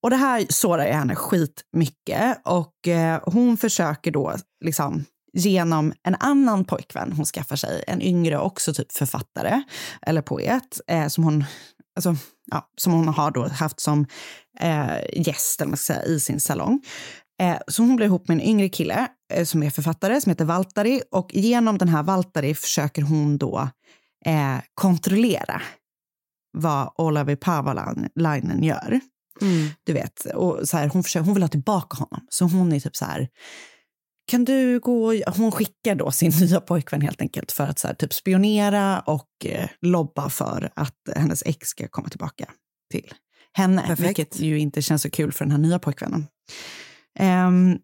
[0.01, 5.05] Och det här sårar ju henne skitmycket och eh, hon försöker då liksom
[5.37, 9.61] genom en annan pojkvän hon skaffar sig, en yngre också typ författare
[10.01, 11.45] eller poet eh, som hon
[11.95, 12.15] alltså,
[12.51, 14.05] ja, som hon har då haft som
[14.59, 16.81] eh, gäst eller man ska säga, i sin salong.
[17.41, 20.45] Eh, så hon blir ihop med en yngre kille eh, som är författare som heter
[20.45, 23.69] Valtari och genom den här Valtari försöker hon då
[24.25, 25.61] eh, kontrollera
[26.57, 28.99] vad Olavi Pavalainen gör.
[29.83, 32.25] Du vet, och så här, hon, försöker, hon vill ha tillbaka honom.
[32.29, 33.27] Så hon är typ så här,
[34.27, 35.13] kan du gå...
[35.37, 39.29] Hon skickar då sin nya pojkvän helt enkelt för att så här, typ spionera och
[39.45, 42.51] eh, lobba för att hennes ex ska komma tillbaka
[42.91, 43.13] till
[43.53, 43.81] henne.
[43.81, 44.07] Perfekt.
[44.07, 46.27] Vilket ju inte känns så kul för den här nya pojkvännen.
[47.19, 47.77] Ehm,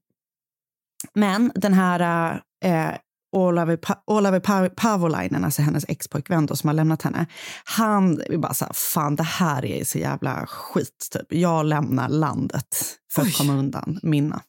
[1.14, 2.34] men den här
[2.66, 2.92] eh,
[3.36, 7.26] Olavi, pa Olavi pa Pavolainen, alltså hennes expojkvän som har lämnat henne,
[7.64, 11.08] han är bara så här, fan det här är så jävla skit.
[11.12, 11.28] Typ.
[11.30, 12.78] Jag lämnar landet
[13.12, 13.34] för att Oj.
[13.34, 14.42] komma undan Minna.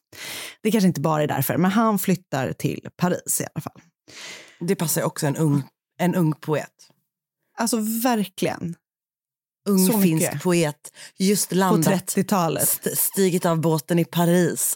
[0.63, 3.81] Det kanske inte bara är därför, men han flyttar till Paris i alla fall.
[4.59, 5.63] Det passar ju också en ung,
[5.99, 6.71] en ung poet.
[7.57, 8.75] Alltså verkligen.
[9.69, 10.43] Ung Så finsk mycket.
[10.43, 11.93] poet, just På landat.
[12.15, 12.63] 30-talet.
[12.63, 14.75] St- stigit av båten i Paris.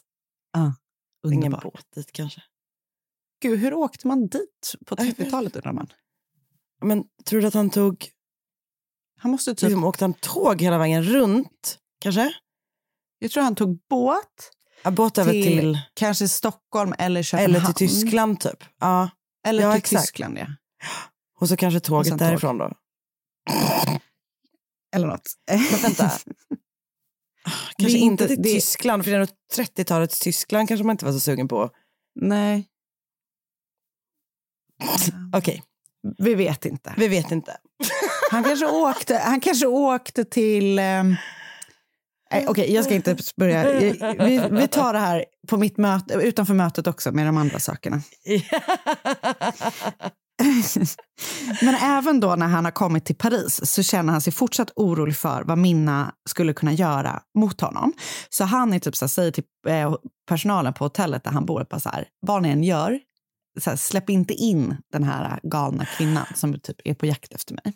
[0.54, 0.74] Ja,
[1.34, 2.42] Ingen båt dit kanske.
[3.42, 5.88] Gud, hur åkte man dit på 30-talet undrar man?
[6.82, 8.08] Men tror du att han tog,
[9.18, 11.80] Han måste typ, liksom, åkte han tåg hela vägen runt?
[12.00, 12.34] Kanske?
[13.22, 14.52] jag tror han tog båt
[14.84, 17.56] Ja, båt över till, till, kanske Stockholm eller Köpenhamn.
[17.56, 18.64] eller till Tyskland typ.
[18.80, 19.10] Ja.
[19.48, 20.02] Eller Ja, till exakt.
[20.04, 20.46] Tyskland, ja.
[21.40, 22.18] Och så kanske tåget tåg.
[22.20, 22.72] därifrån då.
[24.96, 25.08] Eller.
[25.72, 26.12] Men vänta.
[27.78, 31.06] Kanske inte inte- till det- Tyskland, för det är nog 30-talets Tyskland kanske man inte
[31.06, 31.70] var så sugen på.
[32.16, 32.68] Nej,
[35.34, 35.64] Okej,
[36.18, 36.94] vi vet inte.
[36.98, 37.58] vi vet inte.
[38.32, 40.76] Han kanske åkte, han kanske åkte till...
[40.76, 43.64] nej, Okej, jag ska inte börja.
[44.20, 48.02] Vi, vi tar det här på mitt möte, utanför mötet också med de andra sakerna.
[51.62, 55.16] Men även då när han har kommit till Paris så känner han sig fortsatt orolig
[55.16, 57.94] för vad Minna skulle kunna göra mot honom.
[58.30, 59.96] Så han är typ så här, säger till eh,
[60.30, 63.00] personalen på hotellet där han bor, bara så här, vad ni än gör,
[63.60, 67.54] så här, släpp inte in den här galna kvinnan som typ är på jakt efter
[67.64, 67.74] mig.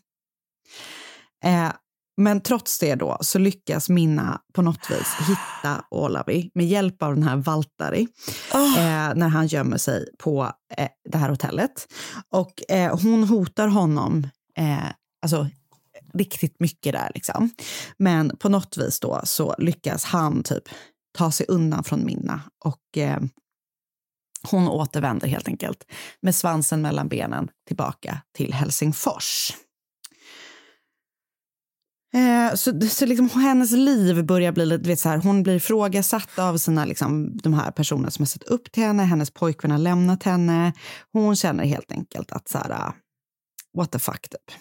[1.43, 1.71] Eh,
[2.17, 7.15] men trots det då så lyckas Minna på något vis hitta Olavi med hjälp av
[7.15, 8.07] den här Valtari
[8.53, 8.79] Oh.
[8.79, 11.93] eh, när han gömmer sig på eh, det här hotellet.
[12.29, 14.89] Och eh, hon hotar honom eh,
[15.21, 15.47] alltså,
[16.13, 17.11] riktigt mycket där.
[17.15, 17.49] Liksom.
[17.97, 20.63] Men på något vis då så lyckas han typ
[21.17, 23.19] ta sig undan från Minna och eh,
[24.51, 25.86] hon återvänder helt enkelt
[26.21, 29.51] med svansen mellan benen tillbaka till Helsingfors.
[32.13, 36.39] Eh, så så liksom, hennes liv börjar bli lite, vet, så här, hon blir ifrågasatt
[36.39, 39.03] av sina, liksom, de här personerna som har sett upp till henne.
[39.03, 40.73] Hennes pojkvän har lämnat henne.
[41.13, 42.93] Hon känner helt enkelt att så här, ah,
[43.77, 44.58] what the fuck typ.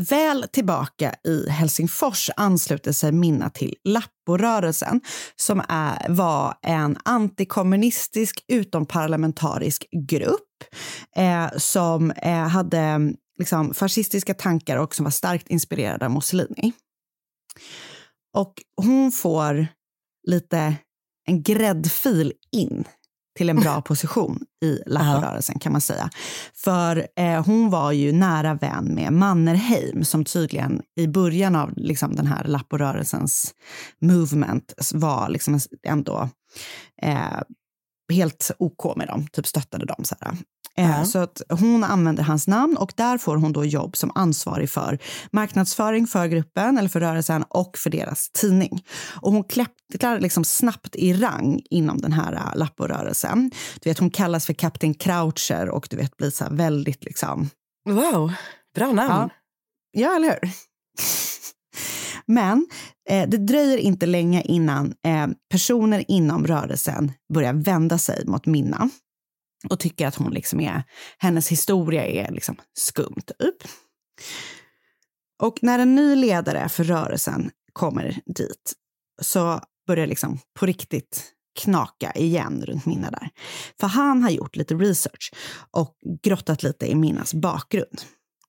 [0.00, 5.00] Väl tillbaka i Helsingfors ansluter sig Minna till Lapporörelsen
[5.36, 10.64] som är, var en antikommunistisk utomparlamentarisk grupp
[11.16, 16.72] eh, som eh, hade liksom, fascistiska tankar och som var starkt inspirerad av Mussolini.
[18.36, 19.66] Och hon får
[20.28, 20.74] lite
[21.26, 22.84] en gräddfil in
[23.38, 26.10] till en bra position i Lapporörelsen kan man säga.
[26.54, 32.16] För eh, hon var ju nära vän med Mannerheim som tydligen i början av liksom,
[32.16, 33.54] den här Lapporörelsens
[34.00, 36.28] movement var liksom ändå
[37.02, 37.40] eh,
[38.12, 40.04] helt OK med dem, typ stöttade dem.
[40.04, 40.36] Så, här.
[40.78, 44.70] Eh, så att hon använder hans namn och där får hon då jobb som ansvarig
[44.70, 44.98] för
[45.32, 48.84] marknadsföring för gruppen eller för rörelsen och för deras tidning.
[49.20, 53.50] Och hon klättrar liksom snabbt i rang inom den här uh, Lapporörelsen.
[53.80, 57.50] Du vet, hon kallas för Kapten Croucher och du vet blir så väldigt liksom...
[57.88, 58.32] Wow,
[58.74, 59.10] bra namn.
[59.10, 59.30] Ja,
[59.92, 60.50] ja eller hur?
[62.26, 62.66] Men
[63.10, 68.90] eh, det dröjer inte länge innan eh, personer inom rörelsen börjar vända sig mot Minna
[69.70, 70.82] och tycker att hon liksom är,
[71.18, 73.70] hennes historia är liksom skum typ.
[75.42, 78.72] Och när en ny ledare för rörelsen kommer dit
[79.22, 83.30] så börjar liksom på riktigt knaka igen runt Minna där.
[83.80, 85.32] För han har gjort lite research
[85.70, 88.00] och grottat lite i Minnas bakgrund.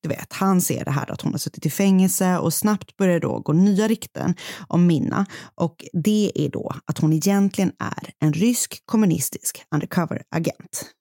[0.02, 3.20] Du vet, han ser det här att hon har suttit i fängelse och snabbt börjar
[3.20, 4.36] då gå nya rykten
[4.68, 5.26] om Minna.
[5.56, 10.94] Och det är då att hon egentligen är en rysk kommunistisk undercover-agent.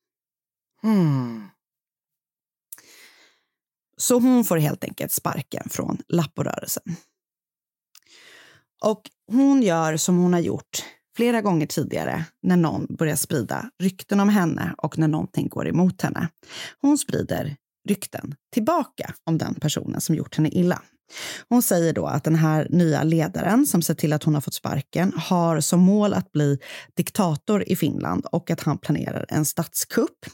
[0.82, 1.48] Hmm.
[3.96, 6.96] Så hon får helt enkelt sparken från Lapporörelsen.
[8.84, 10.84] Och hon gör som hon har gjort
[11.16, 16.02] flera gånger tidigare när någon börjar sprida rykten om henne och när någonting går emot
[16.02, 16.28] henne.
[16.80, 17.56] Hon sprider
[17.88, 20.82] rykten tillbaka om den personen som gjort henne illa.
[21.48, 24.54] Hon säger då att den här nya ledaren som sett till att hon har fått
[24.54, 26.58] sparken har som mål att bli
[26.96, 30.26] diktator i Finland och att han planerar en statskupp.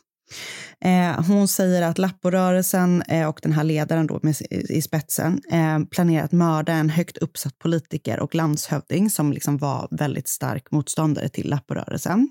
[0.81, 5.85] Eh, hon säger att Lapporörelsen eh, och den här ledaren då med, i spetsen eh,
[5.91, 11.29] planerar att mörda en högt uppsatt politiker och landshövding som liksom var väldigt stark motståndare
[11.29, 12.29] till Lapporörelsen.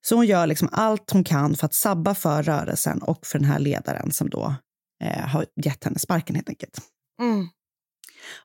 [0.00, 3.48] Så hon gör liksom allt hon kan för att sabba för rörelsen och för den
[3.48, 4.54] här ledaren som då
[5.04, 6.78] eh, har gett henne sparken helt enkelt.
[7.20, 7.48] Mm.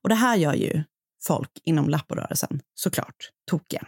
[0.02, 0.84] Och det här gör ju
[1.24, 3.88] folk inom Lapporörelsen såklart tokiga.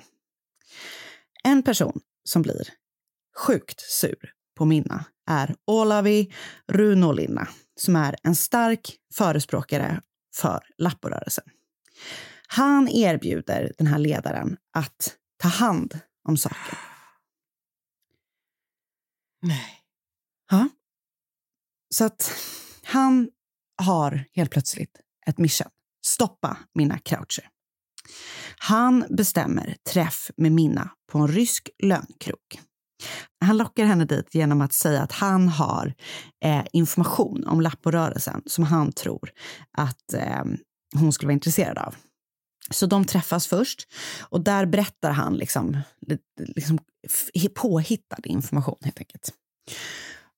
[1.43, 2.69] En person som blir
[3.37, 6.33] sjukt sur på Minna är Olavi
[6.67, 7.47] Runolinna
[7.79, 10.01] som är en stark förespråkare
[10.35, 11.43] för Lapporörelsen.
[12.47, 16.77] Han erbjuder den här ledaren att ta hand om saken.
[19.41, 19.83] Nej.
[20.51, 20.69] Ja.
[21.95, 22.33] Så att
[22.83, 23.29] han
[23.81, 25.71] har helt plötsligt ett mission.
[26.05, 27.49] Stoppa Minna Croucher.
[28.57, 32.68] Han bestämmer träff med Minna på en rysk lönkrog.
[33.45, 35.93] Han lockar henne dit genom att säga att han har
[36.45, 39.31] eh, information om Lapporörelsen som han tror
[39.77, 40.43] att eh,
[40.95, 41.95] hon skulle vara intresserad av.
[42.71, 43.87] Så de träffas först
[44.21, 45.77] och där berättar han liksom,
[46.37, 46.79] liksom
[47.55, 49.33] påhittad information helt enkelt.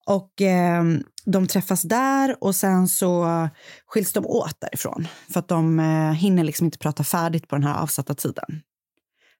[0.06, 0.84] Och eh,
[1.26, 3.50] de träffas där och sen så
[3.86, 7.64] skiljs de åt därifrån för att de eh, hinner liksom inte prata färdigt på den
[7.64, 8.62] här avsatta tiden.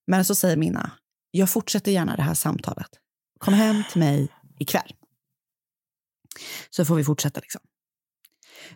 [0.08, 0.92] Men så säger Minna,
[1.32, 2.90] jag fortsätter gärna det här samtalet.
[3.42, 4.28] Kom hem till mig
[4.60, 4.94] ikväll.
[6.70, 7.62] Så får vi fortsätta liksom.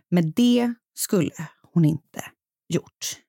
[0.09, 1.31] Men det skulle
[1.73, 2.31] hon inte
[2.67, 3.21] gjort.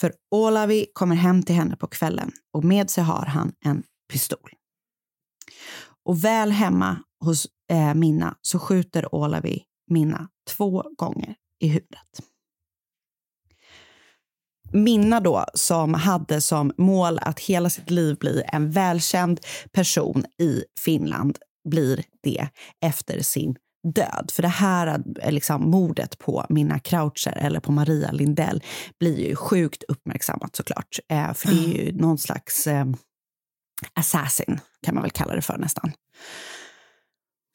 [0.00, 3.82] För Olavi kommer hem till henne på kvällen och med sig har han en
[4.12, 4.50] pistol.
[6.04, 12.22] och väl hemma hos eh, Minna så skjuter Olavi Minna två gånger i huvudet.
[14.72, 19.40] Minna då, som hade som mål att hela sitt liv bli en välkänd
[19.72, 21.38] person i Finland,
[21.68, 22.48] blir det
[22.84, 23.56] efter sin
[23.94, 24.30] död.
[24.32, 28.62] För det här eh, liksom, mordet på Minna Croucher eller på Maria Lindell
[29.00, 30.98] blir ju sjukt uppmärksammat såklart.
[31.08, 32.86] Eh, för det är ju någon slags eh,
[33.94, 35.92] assassin, kan man väl kalla det för nästan.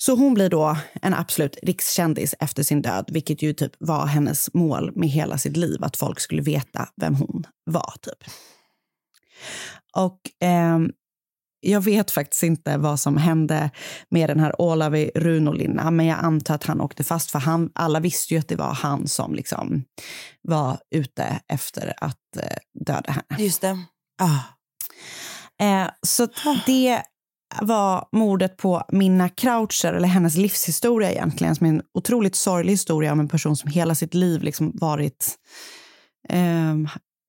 [0.04, 4.54] Så hon blir då en absolut rikskändis efter sin död, vilket ju typ var hennes
[4.54, 7.94] mål med hela sitt liv, att folk skulle veta vem hon var.
[8.02, 8.24] typ.
[9.96, 10.80] Och eh,
[11.60, 13.70] jag vet faktiskt inte vad som hände
[14.10, 18.00] med den här Olavi Runolinna, men jag antar att han åkte fast, för han, alla
[18.00, 19.84] visste ju att det var han som liksom
[20.42, 23.44] var ute efter att eh, döda henne.
[23.44, 23.80] Just det.
[24.22, 24.40] Ah.
[25.66, 26.28] Eh, så
[26.66, 27.04] det
[27.62, 33.12] var mordet på Minna Croucher, eller hennes livshistoria egentligen, som är en otroligt sorglig historia
[33.12, 35.36] om en person som hela sitt liv liksom varit
[36.30, 36.76] eh,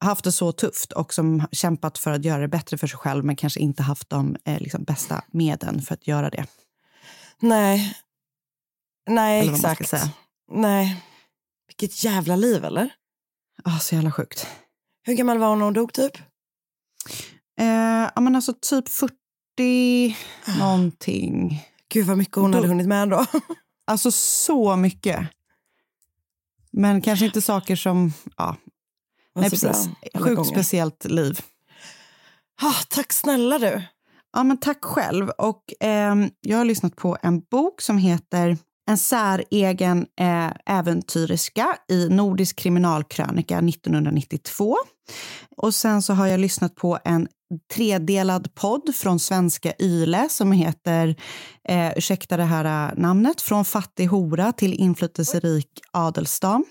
[0.02, 3.24] haft det så tufft och som kämpat för att göra det bättre för sig själv
[3.24, 6.46] men kanske inte haft de eh, liksom, bästa medlen för att göra det.
[7.40, 7.96] Nej.
[9.10, 9.94] Nej, exakt.
[10.52, 11.04] Nej.
[11.66, 12.90] Vilket jävla liv, eller?
[13.64, 14.46] Ah, så jävla sjukt.
[15.06, 16.16] Hur gammal var hon när hon dog, typ?
[17.60, 19.14] Eh, ja, men alltså typ 40
[20.58, 21.64] någonting.
[21.88, 23.26] Gud vad mycket hon hade hunnit med då.
[23.84, 25.28] Alltså så mycket.
[26.72, 28.12] Men kanske inte saker som...
[28.36, 28.56] Ja.
[29.34, 29.88] Nej, precis.
[30.14, 31.40] Sjukt speciellt liv.
[32.62, 33.82] Ah, tack snälla du.
[34.32, 35.30] Ja, men tack själv.
[35.30, 38.58] Och, ehm, jag har lyssnat på en bok som heter
[38.92, 44.76] En säregen eh, äventyrerska i Nordisk kriminalkrönika 1992.
[45.56, 47.28] Och sen så har jag lyssnat på en
[47.74, 51.16] tredelad podd från svenska Yle som heter,
[51.68, 56.64] eh, ursäkta det här eh, namnet, Från fattig hora till inflytelserik adelsdam.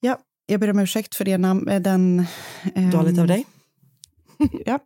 [0.00, 2.26] Ja, jag ber om ursäkt för det namn, eh, den...
[2.74, 3.46] ehm, Dåligt av dig.
[4.66, 4.78] ja.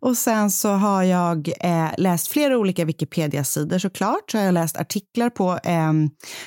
[0.00, 4.30] Och sen så har jag eh, läst flera olika Wikipedia-sidor såklart.
[4.30, 5.92] Så har jag läst artiklar på eh,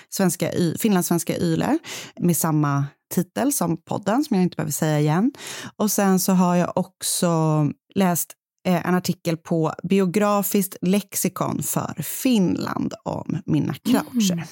[0.09, 1.77] svenska finlandssvenska Yle
[2.19, 5.31] med samma titel som podden, som jag inte behöver säga igen.
[5.77, 7.31] Och sen så har jag också
[7.95, 8.33] läst
[8.67, 14.47] eh, en artikel på Biografiskt lexikon för Finland om Minna Croucher.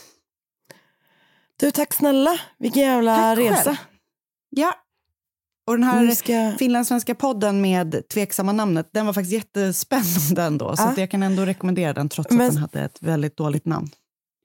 [1.60, 2.40] Du, tack snälla.
[2.60, 3.64] Vilken jävla Tack resa.
[3.64, 3.76] själv.
[4.50, 4.74] Ja.
[5.68, 10.76] Och den här ska- finlandssvenska podden med tveksamma namnet, den var faktiskt jättespännande ändå.
[10.76, 10.88] Så Ja.
[10.90, 13.90] att jag kan ändå rekommendera den trots Men- att den hade ett väldigt dåligt namn.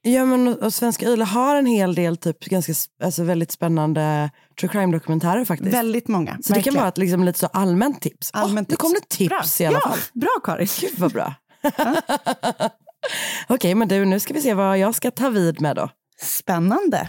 [0.03, 2.73] Ja, men och, Svenska Yle har en hel del typ ganska
[3.05, 5.75] alltså, väldigt spännande true crime-dokumentärer faktiskt.
[5.75, 6.33] Väldigt många.
[6.33, 6.75] Så det kan verkligen.
[6.79, 8.31] vara ett liksom, lite så allmänt tips.
[8.33, 9.17] Allmänt Åh, nu kom det tips.
[9.17, 9.65] tips Bra.
[9.65, 9.99] i alla Ja, fall.
[10.15, 10.69] Bra Karin.
[10.81, 11.35] Gud vad bra.
[13.49, 15.89] Okej, men du, nu ska vi se vad jag ska ta vid med då.
[16.23, 17.09] Spännande.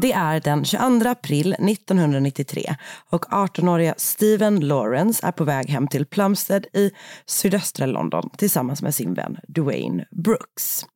[0.00, 2.76] Det är den 22 april 1993
[3.10, 6.90] och 18-åriga Steven Lawrence är på väg hem till Plumstead i
[7.26, 10.86] sydöstra London tillsammans med sin vän Dwayne Brooks.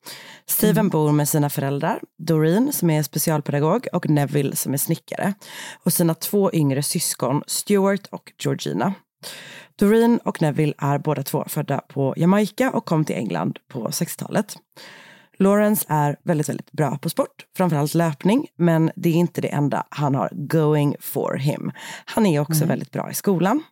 [0.46, 5.34] Steven bor med sina föräldrar, Doreen som är specialpedagog och Neville som är snickare
[5.84, 8.94] och sina två yngre syskon Stuart och Georgina.
[9.76, 14.56] Doreen och Neville är båda två födda på Jamaica och kom till England på 60-talet.
[15.38, 19.86] Lawrence är väldigt, väldigt bra på sport, framförallt löpning, men det är inte det enda
[19.90, 21.72] han har going for him.
[22.04, 22.68] Han är också Mm.
[22.68, 23.62] väldigt bra i skolan.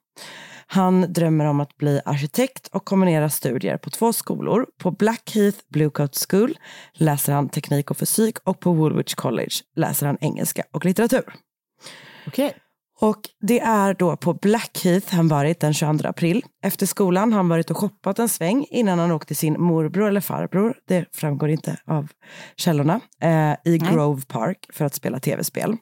[0.67, 4.67] Han drömmer om att bli arkitekt och kombinerar studier på två skolor.
[4.79, 6.59] På Blackheath Bluecoat School
[6.93, 11.35] läser han teknik och fysik och på Woolwich College läser han engelska och litteratur.
[12.27, 12.57] Okej.
[13.01, 16.45] Och det är då på Blackheath han varit den 22 april.
[16.63, 20.09] Efter skolan har han varit och shoppat en sväng innan han åkte till sin morbror
[20.09, 22.09] eller farbror, det framgår inte av
[22.57, 25.77] källorna, eh, i Grove Park för att spela tv-spel.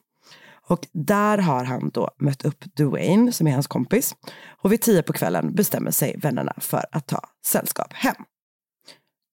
[0.67, 4.15] Och där har han då mött upp Dwayne som är hans kompis.
[4.61, 8.15] Och vid tio på kvällen bestämmer sig vännerna för att ta sällskap hem.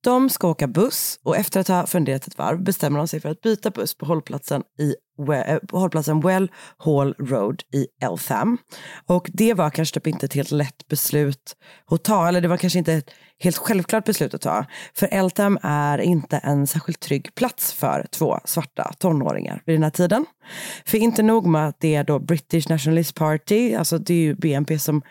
[0.07, 3.29] De ska åka buss och efter att ha funderat ett varv bestämmer de sig för
[3.29, 4.95] att byta buss på hållplatsen, i,
[5.33, 8.59] eh, på hållplatsen Well Hall Road i Eltham.
[9.07, 11.57] Och det var kanske typ inte ett helt lätt beslut
[11.91, 14.65] att ta, eller det var kanske inte ett helt självklart beslut att ta.
[14.95, 19.91] För Eltham är inte en särskilt trygg plats för två svarta tonåringar vid den här
[19.91, 20.27] tiden.
[20.85, 24.35] För inte nog med att det är då British Nationalist Party, alltså det är ju
[24.35, 25.03] BNP som,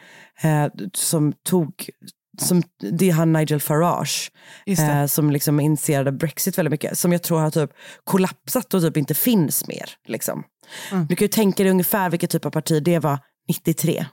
[0.42, 1.90] eh, som tog
[2.38, 4.32] som, det är han Nigel Farage
[4.66, 6.98] eh, som liksom initierade Brexit väldigt mycket.
[6.98, 7.72] Som jag tror har typ
[8.04, 9.90] kollapsat och typ inte finns mer.
[10.08, 10.44] Liksom.
[10.92, 11.06] Mm.
[11.06, 14.06] Du kan ju tänka dig ungefär vilket typ av parti det var 93.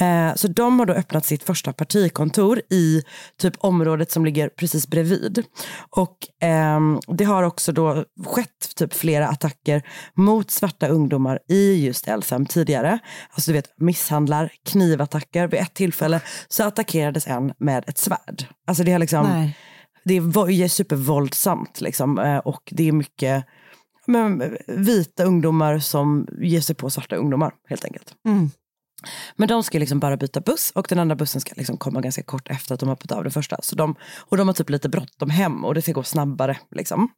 [0.00, 3.02] Eh, så de har då öppnat sitt första partikontor i
[3.38, 5.44] typ området som ligger precis bredvid.
[5.90, 9.82] Och ehm, det har också då skett typ flera attacker
[10.14, 12.98] mot svarta ungdomar i just Eltham tidigare.
[13.30, 15.48] Alltså du vet misshandlar, knivattacker.
[15.48, 18.46] Vid ett tillfälle så attackerades en med ett svärd.
[18.66, 19.56] Alltså det har liksom, Nej.
[20.04, 22.18] det är supervåldsamt liksom.
[22.18, 23.44] Eh, och det är mycket
[24.06, 28.14] men, vita ungdomar som ger sig på svarta ungdomar helt enkelt.
[28.26, 28.50] Mm.
[29.36, 32.22] Men de ska liksom bara byta buss och den andra bussen ska liksom komma ganska
[32.22, 33.56] kort efter att de har hoppat av den första.
[33.62, 36.58] Så de, och de har typ lite bråttom hem och det ska gå snabbare.
[36.70, 37.08] Liksom.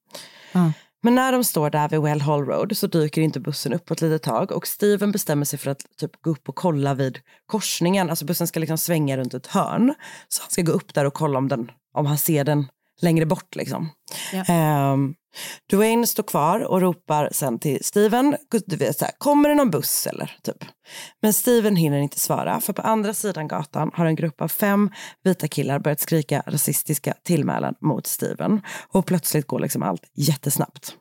[1.03, 3.95] Men när de står där vid Well Hall Road så dyker inte bussen upp på
[3.95, 7.19] ett litet tag och Steven bestämmer sig för att typ gå upp och kolla vid
[7.47, 8.11] korsningen.
[8.11, 9.95] Alltså bussen ska liksom svänga runt ett hörn.
[10.29, 12.67] Så han ska gå upp där och kolla om, den, om han ser den
[13.05, 13.57] längre bort.
[13.57, 13.89] Liksom.
[14.49, 15.15] Ehm,
[15.71, 18.37] Dwayne står kvar och ropar sen till Steven,
[18.67, 20.37] du vet, så här, kommer det någon buss eller?
[20.43, 20.65] Typ.
[21.23, 24.91] Men Steven hinner inte svara för på andra sidan gatan har en grupp av fem
[25.25, 28.61] vita killar börjat skrika rasistiska tillmälen mot Steven.
[28.89, 30.97] Och plötsligt går liksom allt jättesnabbt.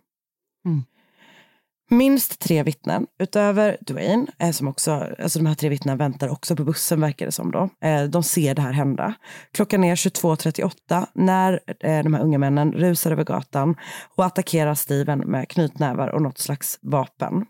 [1.93, 6.55] Minst tre vittnen utöver Dwayne, eh, som också, alltså de här tre vittnena väntar också
[6.55, 7.69] på bussen verkar det som då.
[7.83, 9.13] Eh, de ser det här hända.
[9.51, 13.75] Klockan är 22.38 när eh, de här unga männen rusar över gatan
[14.15, 17.45] och attackerar Steven med knytnävar och något slags vapen.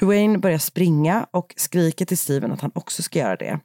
[0.00, 3.60] Dwayne börjar springa och skriker till Steven att han också ska göra det.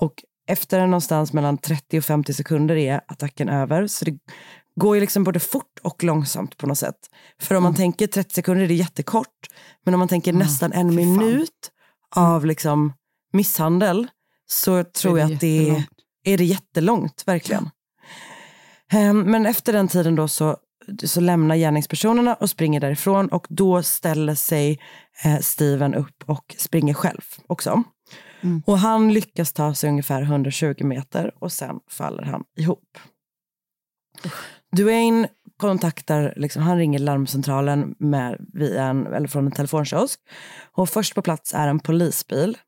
[0.00, 0.14] Och
[0.48, 3.86] efter någonstans mellan 30 och 50 sekunder är attacken över.
[3.86, 4.18] Så det
[4.80, 6.98] går ju liksom både fort och långsamt på något sätt.
[7.40, 9.48] För om man tänker 30 sekunder är det jättekort.
[9.84, 11.70] Men om man tänker nästan en minut
[12.16, 12.92] av liksom
[13.32, 14.08] misshandel
[14.48, 15.84] så tror jag att det är,
[16.24, 17.70] är det jättelångt, verkligen.
[18.92, 20.56] Ehm, Men efter den tiden då så,
[21.04, 24.80] så lämnar gärningspersonerna och springer därifrån och då ställer sig
[25.24, 27.82] eh, Steven upp och springer själv också.
[28.66, 32.98] Och han lyckas ta sig ungefär 120 meter och sen faller han ihop.
[34.76, 40.20] Dwayne kontaktar, liksom, han ringer larmcentralen med, via en, eller från en telefonkiosk.
[40.72, 42.58] Och först på plats är en polisbil.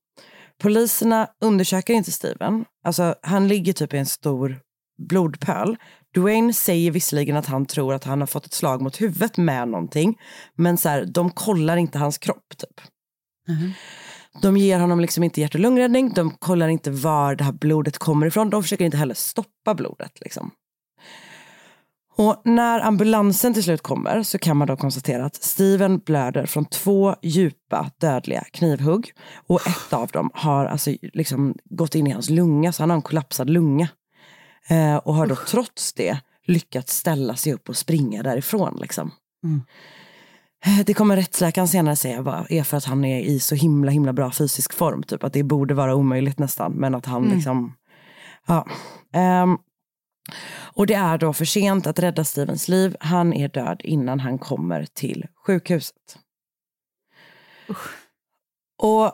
[0.63, 2.65] Poliserna undersöker inte Steven.
[2.85, 4.61] Alltså, han ligger typ i en stor
[5.09, 5.77] blodpöl.
[6.15, 9.69] Dwayne säger visserligen att han tror att han har fått ett slag mot huvudet med
[9.69, 10.19] någonting.
[10.55, 12.81] Men så här, de kollar inte hans kropp typ.
[14.43, 16.13] De ger honom liksom inte hjärt och lungräddning.
[16.15, 18.51] De kollar inte var det här blodet kommer ifrån.
[18.51, 20.21] De försöker inte heller stoppa blodet.
[20.21, 20.51] Liksom.
[22.19, 26.65] Och när ambulansen till slut kommer så kan man då konstatera att Steven blöder från
[26.65, 29.13] två djupa dödliga knivhugg.
[29.47, 32.97] Och ett av dem har alltså liksom gått in i hans lunga, så han har
[32.97, 33.89] en kollapsad lunga.
[34.69, 38.79] Eh, och har då trots det lyckats ställa sig upp och springa därifrån.
[38.81, 39.11] Liksom.
[40.67, 43.91] Eh, Det kommer rättsläkaren senare säga var, är för att han är i så himla
[43.91, 45.03] himla bra fysisk form.
[45.03, 46.73] Typ att det borde vara omöjligt nästan.
[46.73, 47.35] Men att han Mm.
[47.37, 47.75] liksom,
[48.47, 48.67] ja.
[49.13, 49.59] Ehm,
[50.75, 52.97] och det är då för sent att rädda Stevens liv.
[53.01, 56.19] Han är död innan han kommer till sjukhuset.
[58.83, 59.13] Och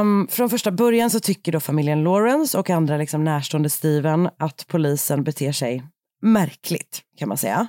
[0.00, 4.66] um, från första början så tycker då familjen Lawrence och andra liksom närstående Steven att
[4.68, 5.82] polisen beter sig
[6.22, 7.66] märkligt kan man säga.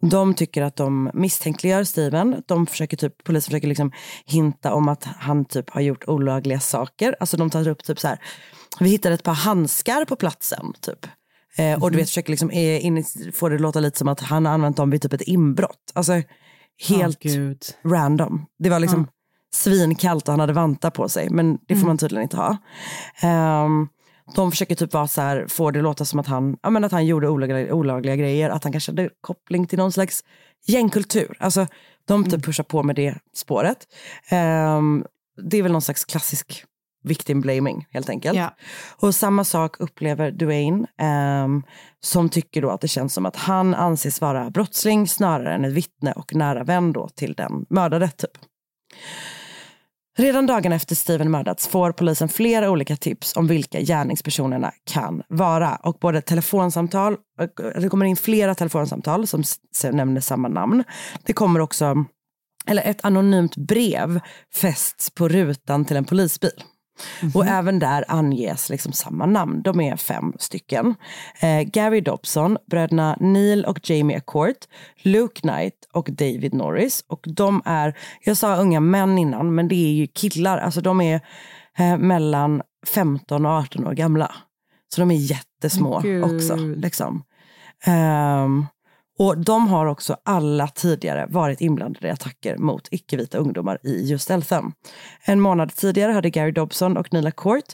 [0.00, 2.42] De tycker att de misstänkliggör Steven.
[2.46, 3.92] De försöker typ, polisen försöker liksom
[4.26, 7.16] hinta om att han typ har gjort olagliga saker.
[7.20, 8.18] Alltså de tar upp typ så här,
[8.80, 11.06] vi hittade ett par handskar på platsen typ.
[11.56, 14.20] Eh, och du vet försöker liksom eh, in, få det att låta lite som att
[14.20, 15.92] han har använt dem vid typ ett inbrott.
[15.94, 16.22] Alltså
[16.88, 18.46] helt random.
[18.58, 19.06] Det var liksom
[19.54, 21.30] svinkallt och han hade vantar på sig.
[21.30, 22.56] Men det får man tydligen inte ha.
[23.22, 23.88] Ehm,
[24.34, 26.84] de försöker typ vara så här, få det att låta som att han, ja, men
[26.84, 28.50] att han gjorde olagliga, olagliga grejer.
[28.50, 30.24] Att han kanske hade koppling till någon slags
[30.66, 31.36] gängkultur.
[31.40, 31.66] Alltså
[32.04, 33.78] de typ pushar på med det spåret.
[34.28, 35.04] Ehm,
[35.42, 36.64] det är väl någon slags klassisk
[37.04, 38.38] victim blaming helt enkelt.
[38.38, 38.54] Ja.
[38.96, 41.62] Och samma sak upplever Duane ehm,
[42.00, 45.72] som tycker då att det känns som att han anses vara brottsling snarare än ett
[45.72, 48.38] vittne och nära vän då till den mördade typ.
[50.18, 55.76] Redan dagen efter Steven mördats får polisen flera olika tips om vilka gärningspersonerna kan vara.
[55.76, 57.16] Och både telefonsamtal,
[57.80, 59.42] det kommer in flera telefonsamtal som
[59.92, 60.84] nämner samma namn.
[61.24, 62.04] Det kommer också,
[62.66, 64.20] eller ett anonymt brev
[64.54, 66.62] fästs på rutan till en polisbil.
[67.34, 69.62] Och även där anges liksom samma namn.
[69.62, 70.94] De är fem stycken.
[71.40, 74.68] Eh, Gary Dobson, bröderna Neil och Jamie Accourt,
[75.02, 77.04] Luke Knight och David Norris.
[77.08, 80.58] Och de är, jag sa unga män innan, men det är ju killar.
[80.58, 81.20] Alltså de är
[81.78, 82.62] eh, mellan
[82.94, 84.34] 15 och 18 år gamla.
[84.94, 86.24] Så de är jättesmå gud.
[86.24, 86.56] också.
[86.56, 87.22] Liksom.
[87.84, 88.66] Ehm,
[89.18, 94.30] och de har också alla tidigare varit inblandade i attacker mot icke-vita ungdomar i just
[94.30, 94.72] Eltham.
[95.24, 97.64] En månad tidigare hade Gary Dobson och Nila Court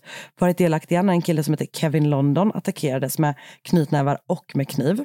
[0.40, 5.04] varit delaktiga när en kille som heter Kevin London attackerades med knytnävar och med kniv.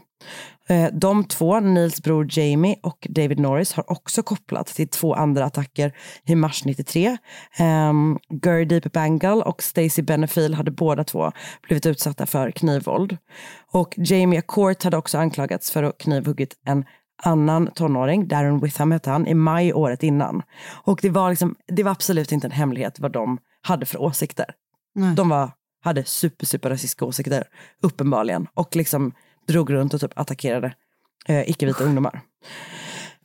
[0.70, 5.46] Eh, De två, Nils bror Jamie och David Norris, har också kopplats till två andra
[5.46, 5.94] attacker
[6.26, 7.18] i mars 93.
[7.60, 11.32] Um, Gurdeep Bangal och Stacey Benefiel hade båda två
[11.68, 13.18] blivit utsatta för knivvåld.
[13.72, 16.86] Och Jamie Accourt hade också anklagats för att knivhuggit en
[17.24, 20.42] annan tonåring, Darren Witham hette han, i maj året innan.
[20.84, 24.46] Och det var, liksom, det var absolut inte en hemlighet vad de hade för åsikter.
[24.96, 25.16] Nej.
[25.16, 25.52] De var,
[25.84, 27.44] hade super, super rasistiska åsikter,
[27.82, 28.48] uppenbarligen.
[28.54, 29.14] Och liksom
[29.50, 30.74] drog runt och typ attackerade
[31.28, 32.22] eh, icke-vita ungdomar.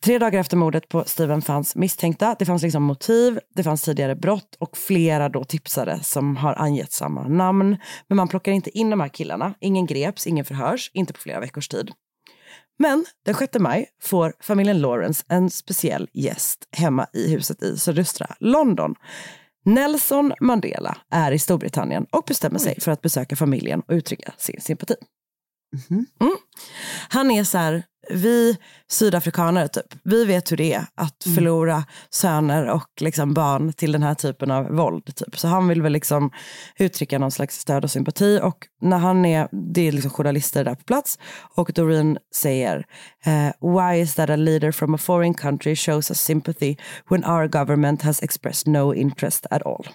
[0.05, 2.37] Tre dagar efter mordet på Steven fanns misstänkta.
[2.39, 6.93] Det fanns liksom motiv, det fanns tidigare brott och flera då tipsare som har angett
[6.93, 7.77] samma namn.
[8.09, 9.55] Men man plockar inte in de här killarna.
[9.61, 11.91] Ingen greps, ingen förhörs, inte på flera veckors tid.
[12.79, 18.27] Men den 6 maj får familjen Lawrence en speciell gäst hemma i huset i sydöstra
[18.41, 18.95] London.
[19.65, 24.61] Nelson Mandela är i Storbritannien och bestämmer sig för att besöka familjen och uttrycka sin
[24.61, 24.95] sympati.
[25.91, 26.37] Mm.
[27.09, 28.57] Han är så här, vi
[28.89, 34.03] sydafrikaner typ, vi vet hur det är att förlora söner och liksom barn till den
[34.03, 35.17] här typen av våld.
[35.17, 35.39] Typ.
[35.39, 36.31] Så han vill väl liksom
[36.79, 38.41] uttrycka någon slags stöd och sympati.
[38.43, 41.19] Och när han är, det är liksom journalister där på plats
[41.57, 42.87] och Doreen säger
[43.25, 46.77] eh, Why is that a leader from a foreign country shows us sympathy
[47.09, 49.87] when our government has expressed no interest at all?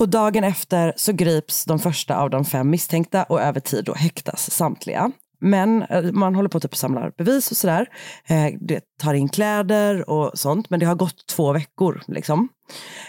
[0.00, 3.94] Och dagen efter så grips de första av de fem misstänkta och över tid då
[3.94, 5.12] häktas samtliga.
[5.40, 7.86] Men eh, man håller på att typ samla bevis och sådär.
[8.26, 10.70] Eh, det tar in kläder och sånt.
[10.70, 12.48] Men det har gått två veckor liksom.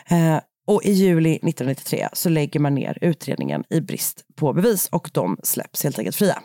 [0.10, 5.10] Eh, och i juli 1993 så lägger man ner utredningen i brist på bevis och
[5.14, 6.42] de släpps helt enkelt fria.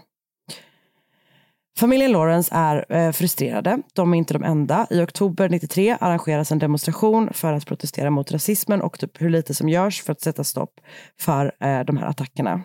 [1.79, 3.79] Familjen Lawrence är eh, frustrerade.
[3.95, 4.87] De är inte de enda.
[4.91, 9.55] I oktober 93 arrangeras en demonstration för att protestera mot rasismen och typ hur lite
[9.55, 10.81] som görs för att sätta stopp
[11.21, 12.63] för eh, de här attackerna.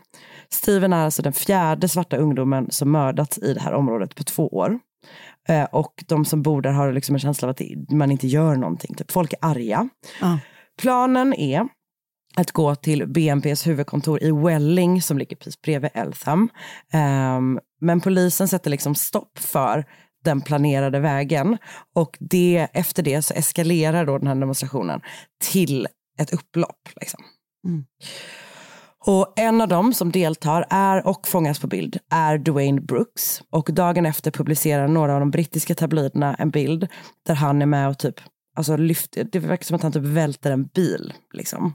[0.50, 4.48] Steven är alltså den fjärde svarta ungdomen som mördats i det här området på två
[4.48, 4.80] år.
[5.50, 8.56] Eh, och de som bor där har liksom en känsla av att man inte gör
[8.56, 8.96] någonting.
[8.96, 9.90] Typ, folk är arga.
[10.82, 11.68] Planen är
[12.36, 16.50] att gå till BNPs huvudkontor i Welling som ligger precis bredvid Eltham.
[16.94, 19.86] Ehm, men polisen sätter liksom stopp för
[20.24, 21.58] den planerade vägen
[21.96, 25.02] och det, efter det så eskalerar då den här demonstrationen
[25.52, 25.88] till
[26.20, 26.90] ett upplopp.
[26.96, 27.24] Liksom.
[29.06, 33.42] Och en av dem som deltar är och fångas på bild är Dwayne Brooks.
[33.50, 36.88] Och dagen efter publicerar några av de brittiska tabloiderna en bild
[37.26, 38.16] där han är med och typ,
[38.62, 41.14] alltså lyfter, det verkar som att han typ välter en bil.
[41.34, 41.74] Liksom.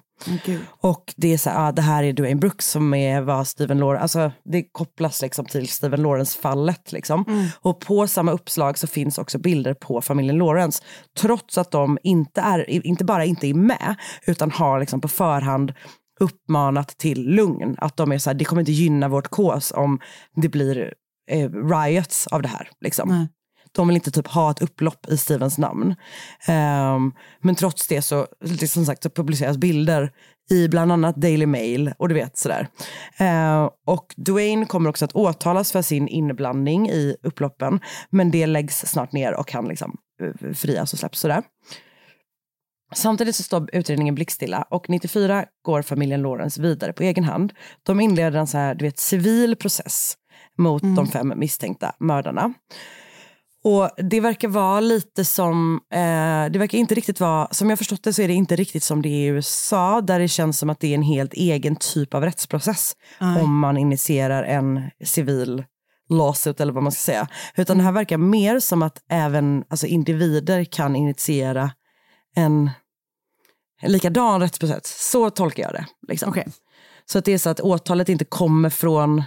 [0.81, 3.79] Och det är så här, ah, det här är Dwayne Brooks som är vad Steven
[3.79, 7.49] Lawrence, alltså det kopplas liksom till Steven Lawrence-fallet liksom.
[7.61, 10.83] Och på samma uppslag så finns också bilder på familjen Lawrence.
[11.19, 15.73] Trots att de inte, är, inte bara inte är med, utan har liksom på förhand
[16.21, 17.75] uppmanat till lugn.
[17.79, 20.01] Att de är så här, det kommer inte gynna vårt kås om
[20.37, 20.95] det blir
[21.31, 22.71] eh, riots av det här.
[22.81, 23.29] Liksom.
[23.77, 25.95] De vill inte typ ha ett upplopp i Stevens namn.
[26.47, 28.27] Ehm, men trots det så,
[28.69, 30.13] som sagt, så publiceras bilder
[30.51, 32.69] i bland annat Daily Mail och du vet sådär.
[33.17, 37.81] Ehm, och Dwayne kommer också att åtalas för sin inblandning i upploppen.
[38.11, 41.43] Men det läggs snart ner och han liksom eh, frias och släpps sådär.
[42.95, 47.53] Samtidigt så står utredningen blickstilla och 94 går familjen Lawrence vidare på egen hand.
[47.83, 50.15] De inleder en så här, du vet, civil process
[50.59, 52.55] mot de fem misstänkta mördarna.
[53.65, 58.03] Och det verkar vara lite som, eh, det verkar inte riktigt vara, som jag förstått
[58.03, 60.71] det så är det inte riktigt som det är i USA där det känns som
[60.71, 63.43] att det är en helt egen typ av rättsprocess Nej.
[63.43, 65.65] om man initierar en civil
[66.09, 67.29] lawsuit eller vad man ska säga.
[67.57, 71.71] Utan det här verkar mer som att även alltså, individer kan initiera
[72.37, 72.71] en
[73.83, 75.11] likadan rättsprocess.
[75.11, 75.87] Så tolkar jag det.
[76.09, 76.35] Liksom.
[77.07, 79.23] Så att det är så att åtalet inte kommer från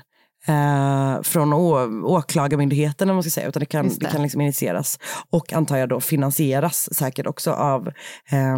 [0.48, 4.06] eh, från å, åklagarmyndigheten man ska säga, utan det kan, Just det.
[4.06, 4.12] det.
[4.12, 7.88] kan liksom initieras och antar jag då finansieras säkert också av
[8.30, 8.58] eh,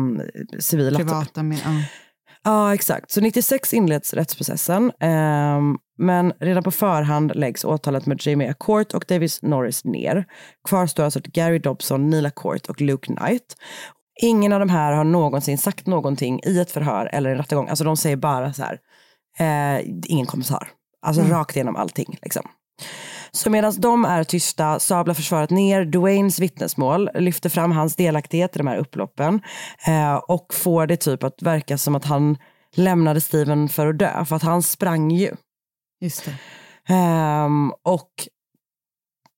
[0.60, 0.98] civila.
[0.98, 1.72] Privata med, ja.
[2.44, 3.12] Ja, exakt.
[3.12, 9.06] Så 96 inleds rättsprocessen, ehm, men redan på förhand läggs åtalet med Jamie Court och
[9.08, 10.26] Davis Norris ner.
[10.68, 13.56] Kvar står alltså Gary Dobson, Nila Court och Luke Knight.
[14.22, 17.68] Ingen av de här har någonsin sagt någonting i ett förhör eller en rättegång.
[17.70, 18.80] Alltså de säger bara så här,
[19.40, 20.70] eh, ingen kommentar.
[21.02, 21.34] Alltså Mm.
[21.34, 22.18] rakt igenom allting.
[22.22, 22.43] Liksom.
[23.32, 28.58] Så medan de är tysta sablar försvaret ner Dwaynes vittnesmål, lyfter fram hans delaktighet i
[28.58, 29.41] de här upploppen
[29.88, 32.38] eh, och får det typ att verka som att han
[32.76, 35.32] lämnade Steven för att dö, för att han sprang ju.
[36.02, 36.36] Just det.
[36.93, 38.10] Ehm, och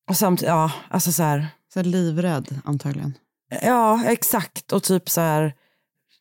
[0.09, 1.47] och samtidigt, ja, alltså så här.
[1.73, 3.13] Så livrädd antagligen.
[3.61, 4.71] Ja, exakt.
[4.71, 5.53] Och typ så här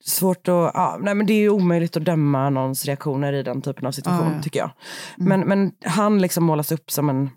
[0.04, 3.62] svårt att, ja, nej men det är ju omöjligt att döma någons reaktioner i den
[3.62, 4.42] typen av situation Ja, ja.
[4.42, 4.70] tycker jag.
[5.16, 7.30] Men, men han liksom målas upp som en,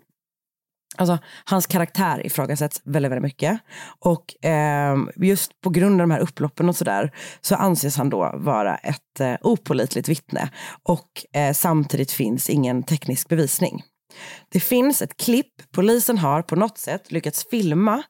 [0.96, 3.60] alltså hans karaktär ifrågasätts väldigt, väldigt mycket.
[4.00, 8.32] Och ehm, just på grund av de här upploppen och sådär så anses han då
[8.34, 10.50] vara ett eh, opolitligt vittne.
[10.82, 13.82] Och eh, samtidigt finns ingen teknisk bevisning.
[14.52, 18.02] Det finns ett klipp polisen har på något sätt lyckats filma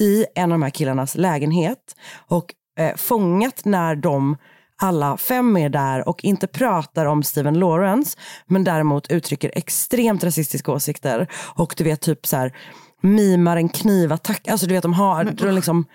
[0.00, 1.96] i en av de här killarnas lägenhet
[2.28, 4.36] och eh, fångat när de
[4.82, 10.72] alla fem är där och inte pratar om Steven Lawrence men däremot uttrycker extremt rasistiska
[10.72, 12.56] åsikter och du vet typ så här
[13.00, 15.86] mimar en knivattack, alltså du vet de har de liksom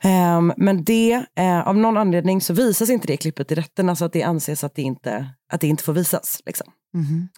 [0.00, 4.04] Ehm, men det, eh, av någon anledning så visas inte det klippet i rätten, alltså
[4.04, 6.42] att det anses att det inte, att det inte får visas.
[6.46, 6.66] Liksom.
[6.94, 7.28] Mhm.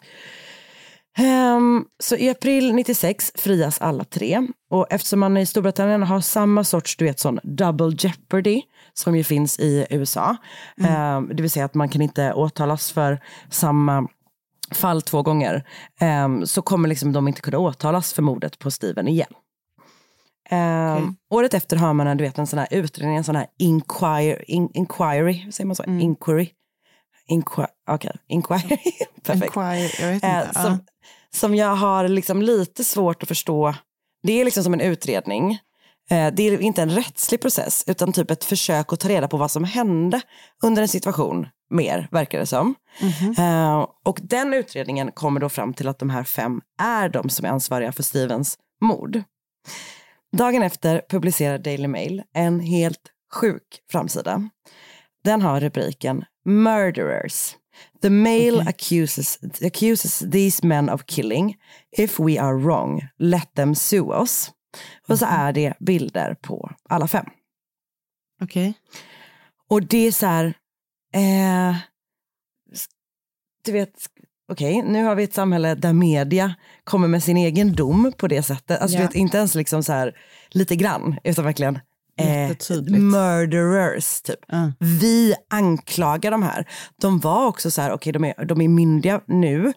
[1.18, 4.46] Ehm, så i april 96 frias alla tre.
[4.70, 8.62] Och eftersom man i Storbritannien har samma sorts du vet, sån double jeopardy
[8.94, 10.36] som ju finns i USA.
[10.84, 13.20] ehm, det vill säga att man kan inte åtalas för
[13.50, 14.08] samma
[14.70, 15.64] fall två gånger.
[16.00, 19.32] ehm, så kommer liksom de inte kunna åtalas för mordet på Steven igen.
[20.50, 23.46] Ehm, Året efter har man en, du vet, en sån här utredning, en sån här
[23.58, 25.84] inquire, in, inquiry, säger man så?
[25.84, 26.50] Inquiry?
[27.26, 28.78] Inqui Okej, inquiry.
[29.22, 29.44] Perfekt.
[29.44, 30.20] Inquire.
[30.22, 30.78] Eh, som,
[31.34, 33.74] som jag har liksom lite svårt att förstå.
[34.22, 35.58] Det är liksom som en utredning.
[36.10, 39.36] Eh, det är inte en rättslig process utan typ ett försök att ta reda på
[39.36, 40.20] vad som hände
[40.62, 42.74] under en situation mer, verkar det som.
[43.38, 47.46] Eh, och den utredningen kommer då fram till att de här fem är de som
[47.46, 49.22] är ansvariga för Stevens mord.
[50.36, 53.00] Dagen efter publicerar Daily Mail en helt
[53.34, 54.48] sjuk framsida.
[55.24, 57.56] Den har rubriken Murderers.
[58.02, 61.56] The Mail accuses, accuses these men of killing.
[61.96, 64.50] If we are wrong, let them sue us.
[65.08, 67.26] Och så är det bilder på alla fem.
[68.42, 68.74] Okej.
[69.68, 70.54] Och det är så här,
[71.14, 71.76] eh,
[73.64, 73.94] du vet,
[74.48, 76.54] okej, nu har vi ett samhälle där media
[76.84, 78.80] kommer med sin egen dom på det sättet.
[78.80, 80.16] Alltså du vet, inte ens liksom så här
[80.50, 81.78] lite grann, utan verkligen
[82.16, 82.56] eh,
[82.86, 84.22] murderers.
[84.22, 84.38] Typ.
[84.78, 86.68] Vi anklagar de här.
[87.00, 89.72] De var också så här, okej de, är, de är myndiga nu,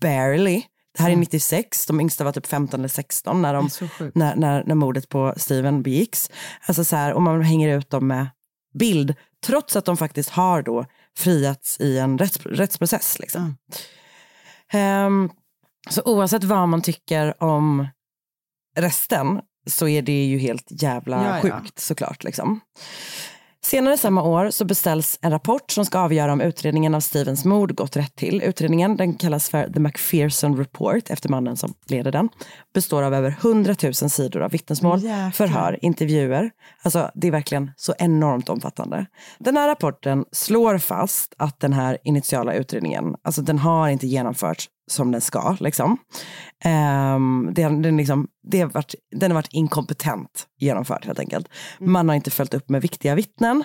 [0.00, 0.62] barely.
[0.96, 3.68] Det här är 96, de yngsta var typ 15 eller 16 när, de,
[4.14, 6.30] när, när, när mordet på Steven begicks.
[6.66, 8.26] Alltså så här, och man hänger ut dem med
[8.74, 9.14] bild,
[9.46, 10.86] trots att de faktiskt har då
[11.16, 13.18] friats i en rätts, rättsprocess.
[13.18, 13.56] Liksom.
[14.72, 15.30] Ehm,
[15.90, 17.88] så oavsett vad man tycker om
[18.78, 19.40] resten
[19.70, 21.60] så är det ju helt jävla Ja, ja.
[21.60, 22.24] sjukt såklart.
[22.24, 22.60] Liksom.
[23.66, 27.74] Senare samma år så beställs en rapport som ska avgöra om utredningen av Stevens mord
[27.74, 28.42] gått rätt till.
[28.42, 32.28] Utredningen den kallas för The McPherson Report efter mannen som leder den.
[32.74, 35.30] Består av över 100 000 sidor av vittnesmål, Jäklar.
[35.30, 36.50] förhör, intervjuer.
[36.82, 39.06] Alltså det är verkligen så enormt omfattande.
[39.38, 44.68] Den här rapporten slår fast att den här initiala utredningen, alltså den har inte genomförts
[44.86, 45.56] som den ska.
[45.60, 45.98] Liksom.
[46.64, 51.48] Ehm, det, den, liksom, det har varit, den har varit inkompetent genomförd helt enkelt.
[51.78, 53.64] Man har inte följt upp med viktiga vittnen.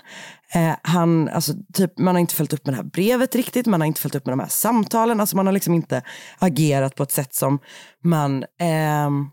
[0.54, 3.82] Eh, han, alltså, typ, man har inte följt upp med det här brevet riktigt, man
[3.82, 5.20] har inte följt upp med de här samtalen.
[5.20, 6.02] Alltså, man har liksom inte
[6.40, 7.60] agerat på ett sätt som
[8.04, 9.30] man ehm,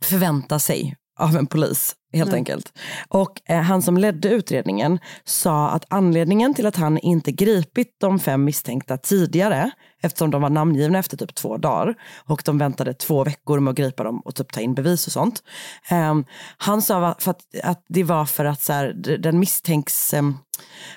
[0.00, 2.38] förväntar sig av en polis helt Nej.
[2.38, 2.72] enkelt.
[3.08, 8.18] Och eh, han som ledde utredningen sa att anledningen till att han inte gripit de
[8.18, 9.70] fem misstänkta tidigare,
[10.04, 11.94] eftersom de var namngivna efter typ två dagar
[12.24, 15.12] och de väntade två veckor med att gripa dem och typ ta in bevis och
[15.12, 15.42] sånt.
[15.88, 16.24] Ehm,
[16.56, 17.28] han sa att,
[17.62, 20.38] att det var för att så här, den misstänks, ehm,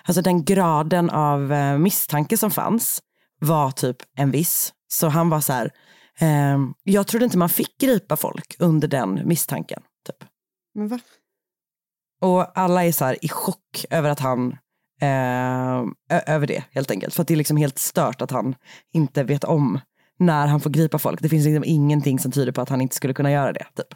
[0.03, 3.01] alltså den graden av eh, misstanke som fanns
[3.39, 4.74] var typ en viss.
[4.88, 5.72] Så han var så här,
[6.20, 9.82] ehm, jag trodde inte man fick gripa folk under den misstanken.
[10.05, 10.30] Typ.
[10.76, 10.99] Men va?
[12.22, 14.58] Och alla är så här i chock över att han
[15.02, 17.14] eh, över det helt enkelt.
[17.14, 18.56] För att det är liksom helt stört att han
[18.93, 19.80] inte vet om
[20.20, 21.22] när han får gripa folk.
[21.22, 23.66] Det finns liksom ingenting som tyder på att han inte skulle kunna göra det.
[23.76, 23.88] Typ.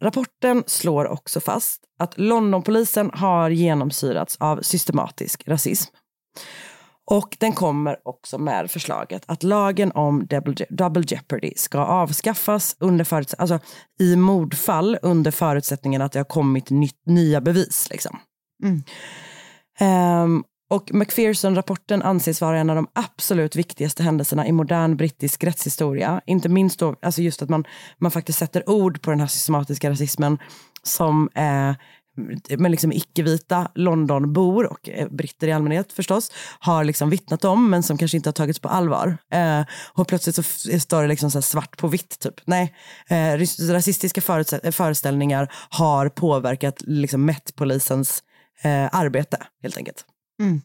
[0.00, 5.94] Rapporten slår också fast att Londonpolisen har genomsyrats av systematisk rasism.
[7.10, 13.04] Och den kommer också med förslaget att lagen om double, double jeopardy ska avskaffas under
[13.04, 13.58] förutsätt- alltså,
[14.00, 17.88] i mordfall under förutsättningen att det har kommit nytt, nya bevis.
[17.90, 18.18] Liksom.
[18.64, 18.82] Mm.
[19.80, 26.20] Um, och McPherson-rapporten anses vara en av de absolut viktigaste händelserna i modern brittisk rättshistoria.
[26.26, 27.64] Inte minst då, alltså just att man,
[27.98, 30.38] man faktiskt sätter ord på den här systematiska rasismen
[30.82, 31.72] som eh,
[32.58, 37.82] men liksom icke-vita Londonbor och eh, britter i allmänhet förstås har liksom vittnat om men
[37.82, 39.16] som kanske inte har tagits på allvar.
[39.32, 39.60] Eh,
[39.94, 40.42] och plötsligt så
[40.80, 42.34] står det liksom så här svart på vitt typ.
[42.44, 42.74] Nej,
[43.08, 43.38] eh,
[43.72, 44.20] rasistiska
[44.72, 48.22] föreställningar har påverkat liksom Met-polisens
[48.62, 50.04] eh, arbete helt enkelt.
[50.40, 50.60] Mm.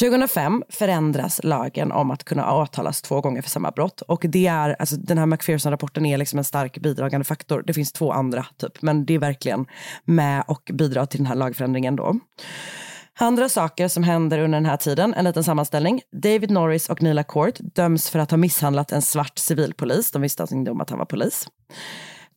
[0.00, 4.00] 2005 förändras lagen om att kunna åtalas två gånger för samma brott.
[4.00, 7.62] Och det är, alltså, den här McPherson-rapporten är liksom en stark bidragande faktor.
[7.66, 9.66] Det finns två andra, typ, men det är verkligen
[10.04, 11.96] med och bidrar till den här lagförändringen.
[11.96, 12.18] Då.
[13.18, 16.00] Andra saker som händer under den här tiden, en liten sammanställning.
[16.22, 20.10] David Norris och Nila Court döms för att ha misshandlat en svart civilpolis.
[20.10, 21.48] De visste alltså inte om att han var polis.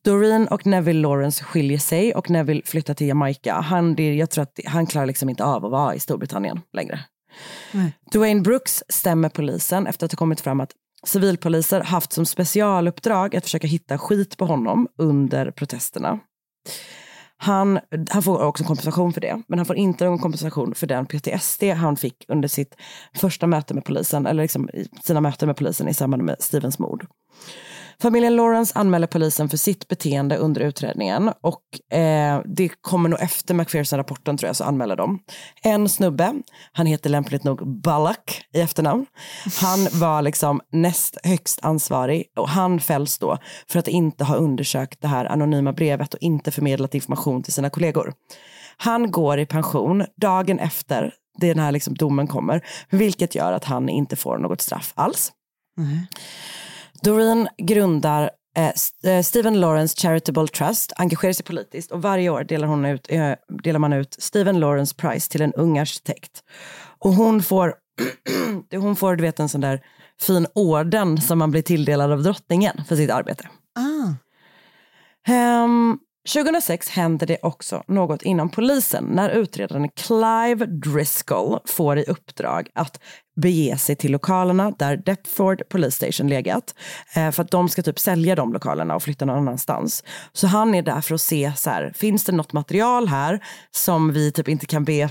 [0.05, 3.53] Doreen och Neville Lawrence skiljer sig och Neville flyttar till Jamaica.
[3.53, 6.99] Han, det, jag tror att han klarar liksom inte av att vara i Storbritannien längre.
[8.11, 10.71] Dwayne Brooks stämmer polisen efter att det kommit fram att
[11.05, 16.19] civilpoliser haft som specialuppdrag att försöka hitta skit på honom under protesterna.
[17.37, 17.79] Han,
[18.09, 21.63] han får också kompensation för det, men han får inte någon kompensation för den PTSD
[21.63, 22.75] han fick under sitt
[23.15, 24.69] första möte med polisen, eller liksom
[25.03, 27.07] sina möten med polisen i samband med Stevens mord.
[28.01, 33.53] Familjen Lawrence anmäler polisen för sitt beteende under utredningen och eh, det kommer nog efter
[33.53, 35.19] McPherson-rapporten tror jag så anmäler de.
[35.61, 36.33] En snubbe,
[36.71, 39.05] han heter lämpligt nog Ballack i efternamn.
[39.61, 43.37] Han var liksom näst högst ansvarig och han fälls då
[43.67, 47.69] för att inte ha undersökt det här anonyma brevet och inte förmedlat information till sina
[47.69, 48.13] kollegor.
[48.77, 53.89] Han går i pension dagen efter den här liksom domen kommer, vilket gör att han
[53.89, 55.31] inte får något straff alls.
[57.05, 62.67] Doreen grundar eh, eh, Stephen Lawrence Charitable Trust, engagerar sig politiskt och varje år delar,
[62.67, 63.31] hon ut, eh,
[63.63, 66.43] delar man ut Stephen Lawrence Prize till en ung arkitekt.
[66.99, 67.73] Och hon får,
[68.75, 69.81] hon får du vet, en sån där
[70.21, 73.49] fin orden som man blir tilldelad av drottningen för sitt arbete.
[73.75, 74.13] Ah.
[75.31, 75.97] Ehm,
[76.33, 82.99] 2006 händer det också något inom polisen när utredaren Clive Driscoll får i uppdrag att
[83.41, 86.75] bege sig till lokalerna där Deptford Police Station legat.
[87.15, 90.03] Eh, för att de ska typ sälja de lokalerna och flytta någon annanstans.
[90.33, 94.13] Så han är där för att se, så här, finns det något material här som
[94.13, 95.09] vi typ inte kan be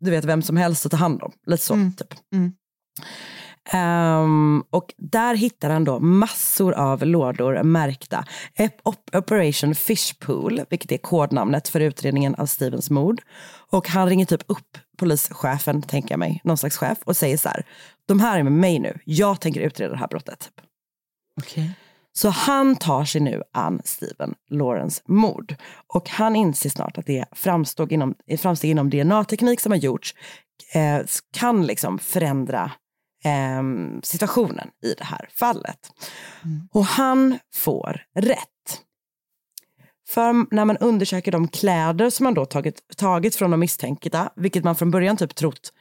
[0.00, 1.32] du vet, vem som helst att ta hand om?
[1.46, 2.14] Lite så, typ.
[2.34, 2.52] Mm.
[3.72, 8.24] Ehm, och där hittar han då massor av lådor märkta
[9.12, 13.22] Operation Fishpool, vilket är kodnamnet för utredningen av Stevens mord.
[13.70, 17.48] Och han ringer typ upp polischefen, tänker jag mig, någon slags chef och säger så
[17.48, 17.66] här,
[18.06, 20.38] de här är med mig nu, jag tänker utreda det här brottet.
[20.40, 20.66] Typ.
[21.42, 21.70] Okej.
[22.12, 25.54] Så han tar sig nu an Stephen Lawrence mord.
[25.86, 30.14] Och han inser snart att det framsteg inom, framsteg inom DNA-teknik som har gjorts
[30.74, 31.00] eh,
[31.32, 32.70] kan liksom förändra
[33.24, 33.62] eh,
[34.02, 35.92] situationen i det här fallet.
[36.72, 38.80] Och han får rätt.
[40.08, 44.64] För när man undersöker de kläder som man då tagit, tagit från de misstänkta, vilket
[44.64, 45.72] man från början typ trott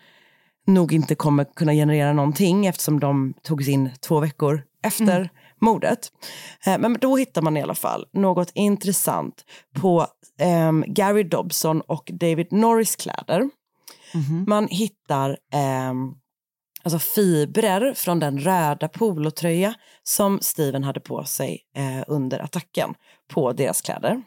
[0.67, 5.29] nog inte kommer kunna generera någonting eftersom de togs in två veckor efter
[5.61, 6.11] mordet.
[6.65, 10.07] Eh, Men då hittar man i alla fall något intressant på
[10.39, 13.49] ehm, Gary Dobson och David Norris kläder.
[14.47, 16.13] Man hittar ehm,
[16.83, 19.73] alltså fibrer från den röda polotröja
[20.03, 22.93] som Steven hade på sig eh, under attacken
[23.33, 24.21] på deras kläder.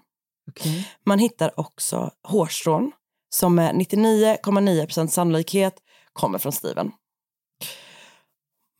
[1.05, 2.93] Man hittar också hårstrån
[3.35, 5.75] som med 99,9% sannolikhet
[6.13, 6.93] kommer från Steven.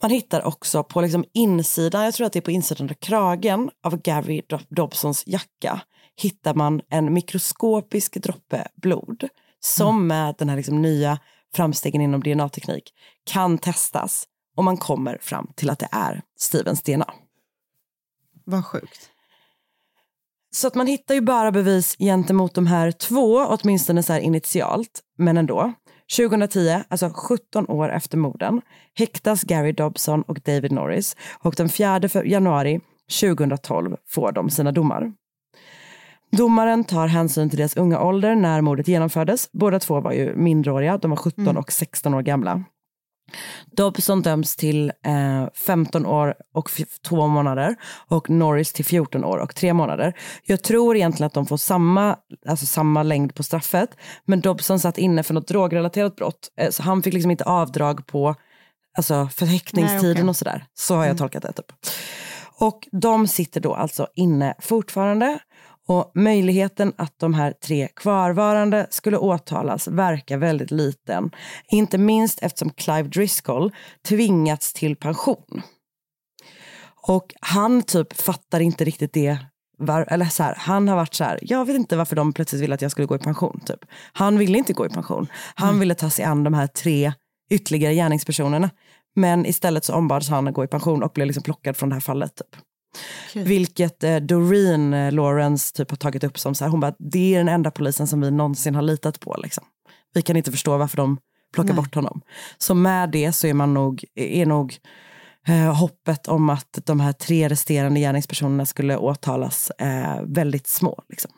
[0.03, 3.71] Man hittar också på liksom insidan, jag tror att det är på insidan av kragen
[3.83, 5.81] av Gary Do- Dobsons jacka,
[6.17, 9.29] hittar man en mikroskopisk droppe blod
[9.61, 11.19] som med den här liksom nya
[11.55, 12.93] framstegen inom DNA-teknik
[13.25, 14.25] kan testas
[14.57, 17.15] och man kommer fram till att det är Stevens DNA.
[18.45, 19.09] Vad sjukt.
[20.55, 25.01] Så att man hittar ju bara bevis gentemot de här två, åtminstone så här initialt,
[25.19, 25.73] men ändå.
[26.17, 28.61] 2010, alltså 17 år efter morden,
[28.95, 32.81] häktas Gary Dobson och David Norris och den 4 för- januari
[33.21, 35.13] 2012 får de sina domar.
[36.33, 39.49] Domaren tar hänsyn till deras unga ålder när mordet genomfördes.
[39.53, 41.57] Båda två var ju minderåriga, de var 17 Mm.
[41.57, 42.65] och 16 år gamla.
[43.77, 47.77] Dobson döms till eh, 15 år och f- två månader
[48.09, 50.15] och Norris till 14 år och tre månader.
[50.45, 52.17] Jag tror egentligen att de får samma,
[52.49, 53.91] alltså samma längd på straffet,
[54.25, 58.07] men Dobson satt inne för något drogrelaterat brott, eh, så han fick liksom inte avdrag
[58.07, 58.35] på
[58.97, 60.29] alltså, förhäktningstiden Nej, okej.
[60.29, 60.65] och sådär.
[60.75, 61.53] Så har jag tolkat det.
[61.53, 61.73] Typ.
[62.59, 65.39] Och de sitter då alltså inne fortfarande.
[65.89, 71.31] Och möjligheten att de här tre kvarvarande skulle åtalas verkar väldigt liten.
[71.71, 73.73] Inte minst eftersom Clive Driscoll
[74.09, 75.63] tvingats till pension.
[77.09, 79.39] Och han typ fattar inte riktigt det.
[79.79, 82.63] Var, eller så här, han har varit så här, jag vet inte varför de plötsligt
[82.63, 83.61] ville att jag skulle gå i pension.
[83.67, 83.85] Typ.
[84.13, 85.27] Han ville inte gå i pension.
[85.55, 87.13] Han ville ta sig an de här tre
[87.51, 88.71] ytterligare gärningspersonerna.
[89.15, 91.95] Men istället så ombads han att gå i pension och blev liksom plockad från det
[91.95, 92.37] här fallet.
[92.37, 92.57] Typ.
[93.35, 97.35] Vilket eh, Doreen eh, Lawrence typ har tagit upp som så här, hon bara, det
[97.35, 99.37] är den enda polisen som vi någonsin har litat på.
[99.43, 99.65] Liksom.
[100.15, 101.19] Vi kan inte förstå varför de
[101.55, 101.77] plockar Nej.
[101.77, 102.21] bort honom.
[102.59, 104.79] Så med det så är man nog, är nog
[105.49, 111.03] eh, hoppet om att de här tre resterande gärningspersonerna skulle åtalas eh, väldigt små.
[111.09, 111.31] Liksom.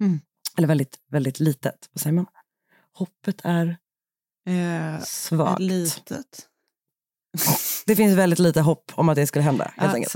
[0.00, 0.20] Mm.
[0.56, 1.88] Eller väldigt, väldigt litet.
[1.92, 2.26] Vad säger man?
[2.94, 3.76] Hoppet är
[4.46, 5.60] Eh, svagt.
[5.60, 6.49] Litet.
[7.86, 9.70] Det finns väldigt lite hopp om att det skulle hända.
[9.76, 10.12] Helt Ja, enkelt.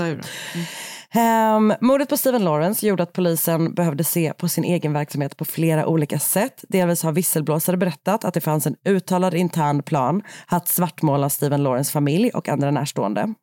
[1.13, 1.21] det.
[1.21, 5.45] Ehm, mordet på Stephen Lawrence gjorde att polisen behövde se på sin egen verksamhet på
[5.45, 6.65] flera olika sätt.
[6.69, 11.93] Delvis har visselblåsare berättat att det fanns en uttalad intern plan att svartmåla Stephen Lawrence
[11.93, 13.35] familj och andra närstående.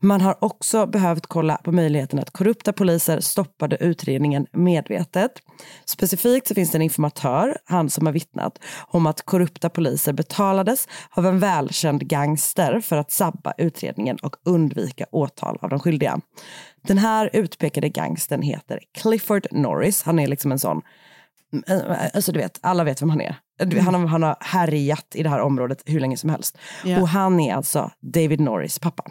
[0.00, 5.32] Man har också behövt kolla på möjligheten att korrupta poliser stoppade utredningen medvetet.
[5.84, 10.88] Specifikt så finns det en informatör, han som har vittnat, om att korrupta poliser betalades
[11.10, 16.20] av en välkänd gangster för att sabba utredningen och undvika åtal av de skyldiga.
[16.82, 20.02] Den här utpekade gangstern heter Clifford Norris.
[20.02, 20.82] Han är liksom en sån
[22.14, 23.36] Alltså du vet, alla vet vem han är.
[23.80, 26.58] Han, har, han har härjat i det här området hur länge som helst.
[26.84, 27.00] Ja.
[27.00, 29.04] Och han är alltså David Norris pappa.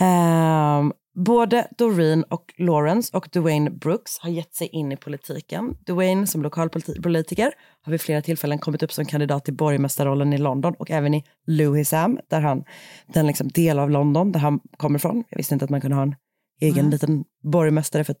[0.00, 5.76] Ehm, både Doreen och Lawrence och Dwayne Brooks har gett sig in i politiken.
[5.86, 7.52] Dwayne som lokalpolitiker
[7.82, 11.24] har vid flera tillfällen kommit upp som kandidat till borgmästarrollen i London och även i
[11.46, 12.64] Lewisham, där han,
[13.06, 15.24] den liksom del av London där han kommer ifrån.
[15.28, 16.14] Jag visste inte att man kunde ha en
[16.60, 16.90] egen Mm.
[16.90, 18.14] liten borgmästare för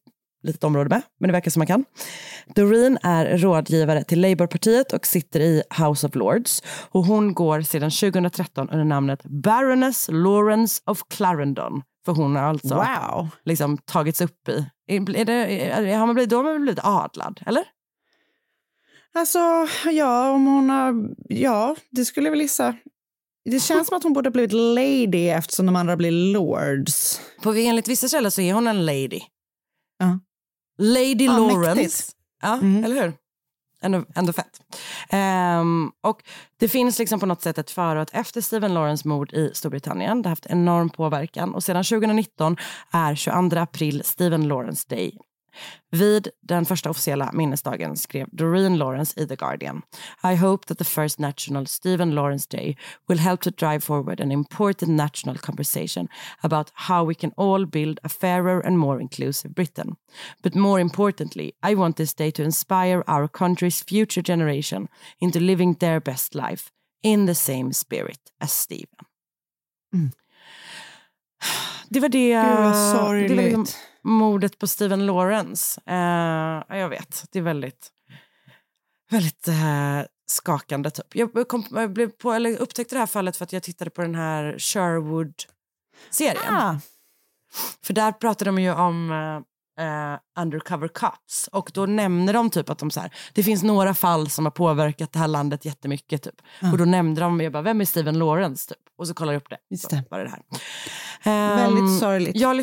[0.48, 1.84] litet område med, men det verkar som man kan.
[2.54, 6.62] Doreen är rådgivare till Labourpartiet och sitter i House of Lords.
[6.90, 11.82] Och hon går sedan 2013 under namnet Baroness Lawrence of Clarendon.
[12.04, 13.28] För hon har alltså Wow.
[13.44, 17.40] liksom tagits upp i, är det, är, har man blivit, då har man blivit adlad,
[17.46, 17.64] eller?
[19.14, 19.38] Alltså,
[19.92, 21.08] ja, om hon har...
[21.28, 22.74] Ja, det skulle jag väl gissa.
[23.44, 27.20] Det känns som att hon borde ha blivit lady eftersom de andra blir lords.
[27.42, 29.20] På, enligt vissa källor så är hon en lady.
[30.78, 31.74] Lady Ja, Lawrence.
[31.74, 32.10] mäktigt.
[32.42, 33.12] Ja, eller hur?
[33.82, 34.60] Ändå, ändå fett.
[35.08, 36.22] Ehm, och
[36.60, 39.50] det finns liksom på något sätt ett före och ett efter Stephen Lawrence mord i
[39.54, 40.22] Storbritannien.
[40.22, 42.56] Det har haft enorm påverkan och sedan 2019
[42.90, 45.18] är 22 april Stephen Lawrence Day.
[45.90, 49.82] Vid den första officiella minnesdagen skrev Doreen Lawrence i The Guardian.
[50.24, 52.76] I hope that the first national Stephen Lawrence Day
[53.08, 56.08] will help to drive forward an important national conversation
[56.42, 59.96] about how we can all build a fairer and more inclusive Britain.
[60.42, 64.88] But more importantly, I want this day to inspire our country's future generation
[65.18, 66.70] into living their best life
[67.02, 69.06] in the same spirit as Stephen.
[71.90, 72.34] Det var det.
[72.34, 73.30] Gud, vad det var sorgligt.
[73.30, 73.66] liksom
[74.04, 75.80] mordet på Stephen Lawrence.
[75.86, 77.88] Eh, ja, jag vet, det är väldigt,
[79.10, 80.90] väldigt eh, skakande.
[80.90, 81.16] Typ.
[81.16, 84.02] Jag, kom, jag blev på, eller upptäckte det här fallet för att jag tittade på
[84.02, 86.54] den här Sherwood-serien.
[86.54, 86.76] Ah.
[87.82, 92.70] För där pratar de ju om eh, eh, undercover cops och då nämner de typ
[92.70, 96.22] att de så här, det finns några fall som har påverkat det här landet jättemycket.
[96.22, 96.42] Typ.
[96.60, 96.72] Ja.
[96.72, 98.68] Och då nämnde de, jag bara, vem är Stephen Lawrence?
[98.68, 98.78] Typ.
[98.98, 99.58] Och så kollar jag upp det.
[99.70, 100.04] Just Så det.
[100.10, 100.42] var det det här.
[101.22, 102.36] Ehm, Väldigt sorgligt.
[102.36, 102.56] Jag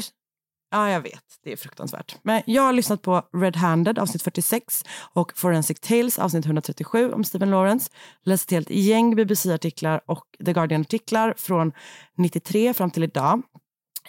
[0.76, 1.24] ja, jag vet.
[1.44, 2.16] Det är fruktansvärt.
[2.24, 7.24] Men jag har lyssnat på Red Handed avsnitt 46 och Forensic Tales avsnitt 137 om
[7.24, 7.92] Stephen Lawrence.
[8.24, 11.72] Läst ett helt gäng BBC-artiklar och The Guardian-artiklar från
[12.18, 13.42] 93 fram till idag.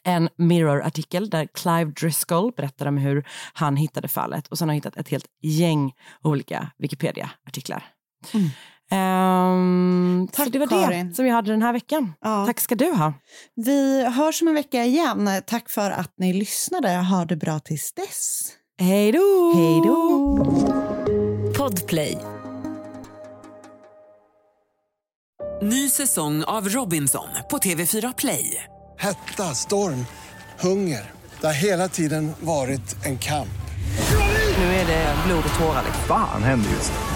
[0.05, 4.77] En Mirror-artikel där Clive Driscoll berättar om hur han hittade fallet och sen har jag
[4.77, 5.93] hittat ett helt gäng
[6.23, 7.85] olika Wikipedia-artiklar.
[8.35, 8.49] Mm.
[8.91, 11.09] Ehm, så det var Karin.
[11.09, 12.13] det som jag hade den här veckan.
[12.23, 13.13] Tack ska du ha.
[13.55, 15.31] Vi hörs om en vecka igen.
[15.47, 16.89] Tack för att ni lyssnade.
[16.97, 18.53] Ha det bra tills dess.
[18.79, 19.53] Hej då!
[19.57, 20.37] Hej då!
[21.59, 22.19] Podplay.
[25.63, 28.65] Ny säsong av Robinson på TV4 Play.
[28.99, 30.07] Hetta, storm,
[30.61, 31.11] hunger.
[31.41, 33.49] Det har hela tiden varit en kamp.
[34.59, 35.83] Nu är det blod och tårar.
[36.09, 37.16] Fan händer just nu.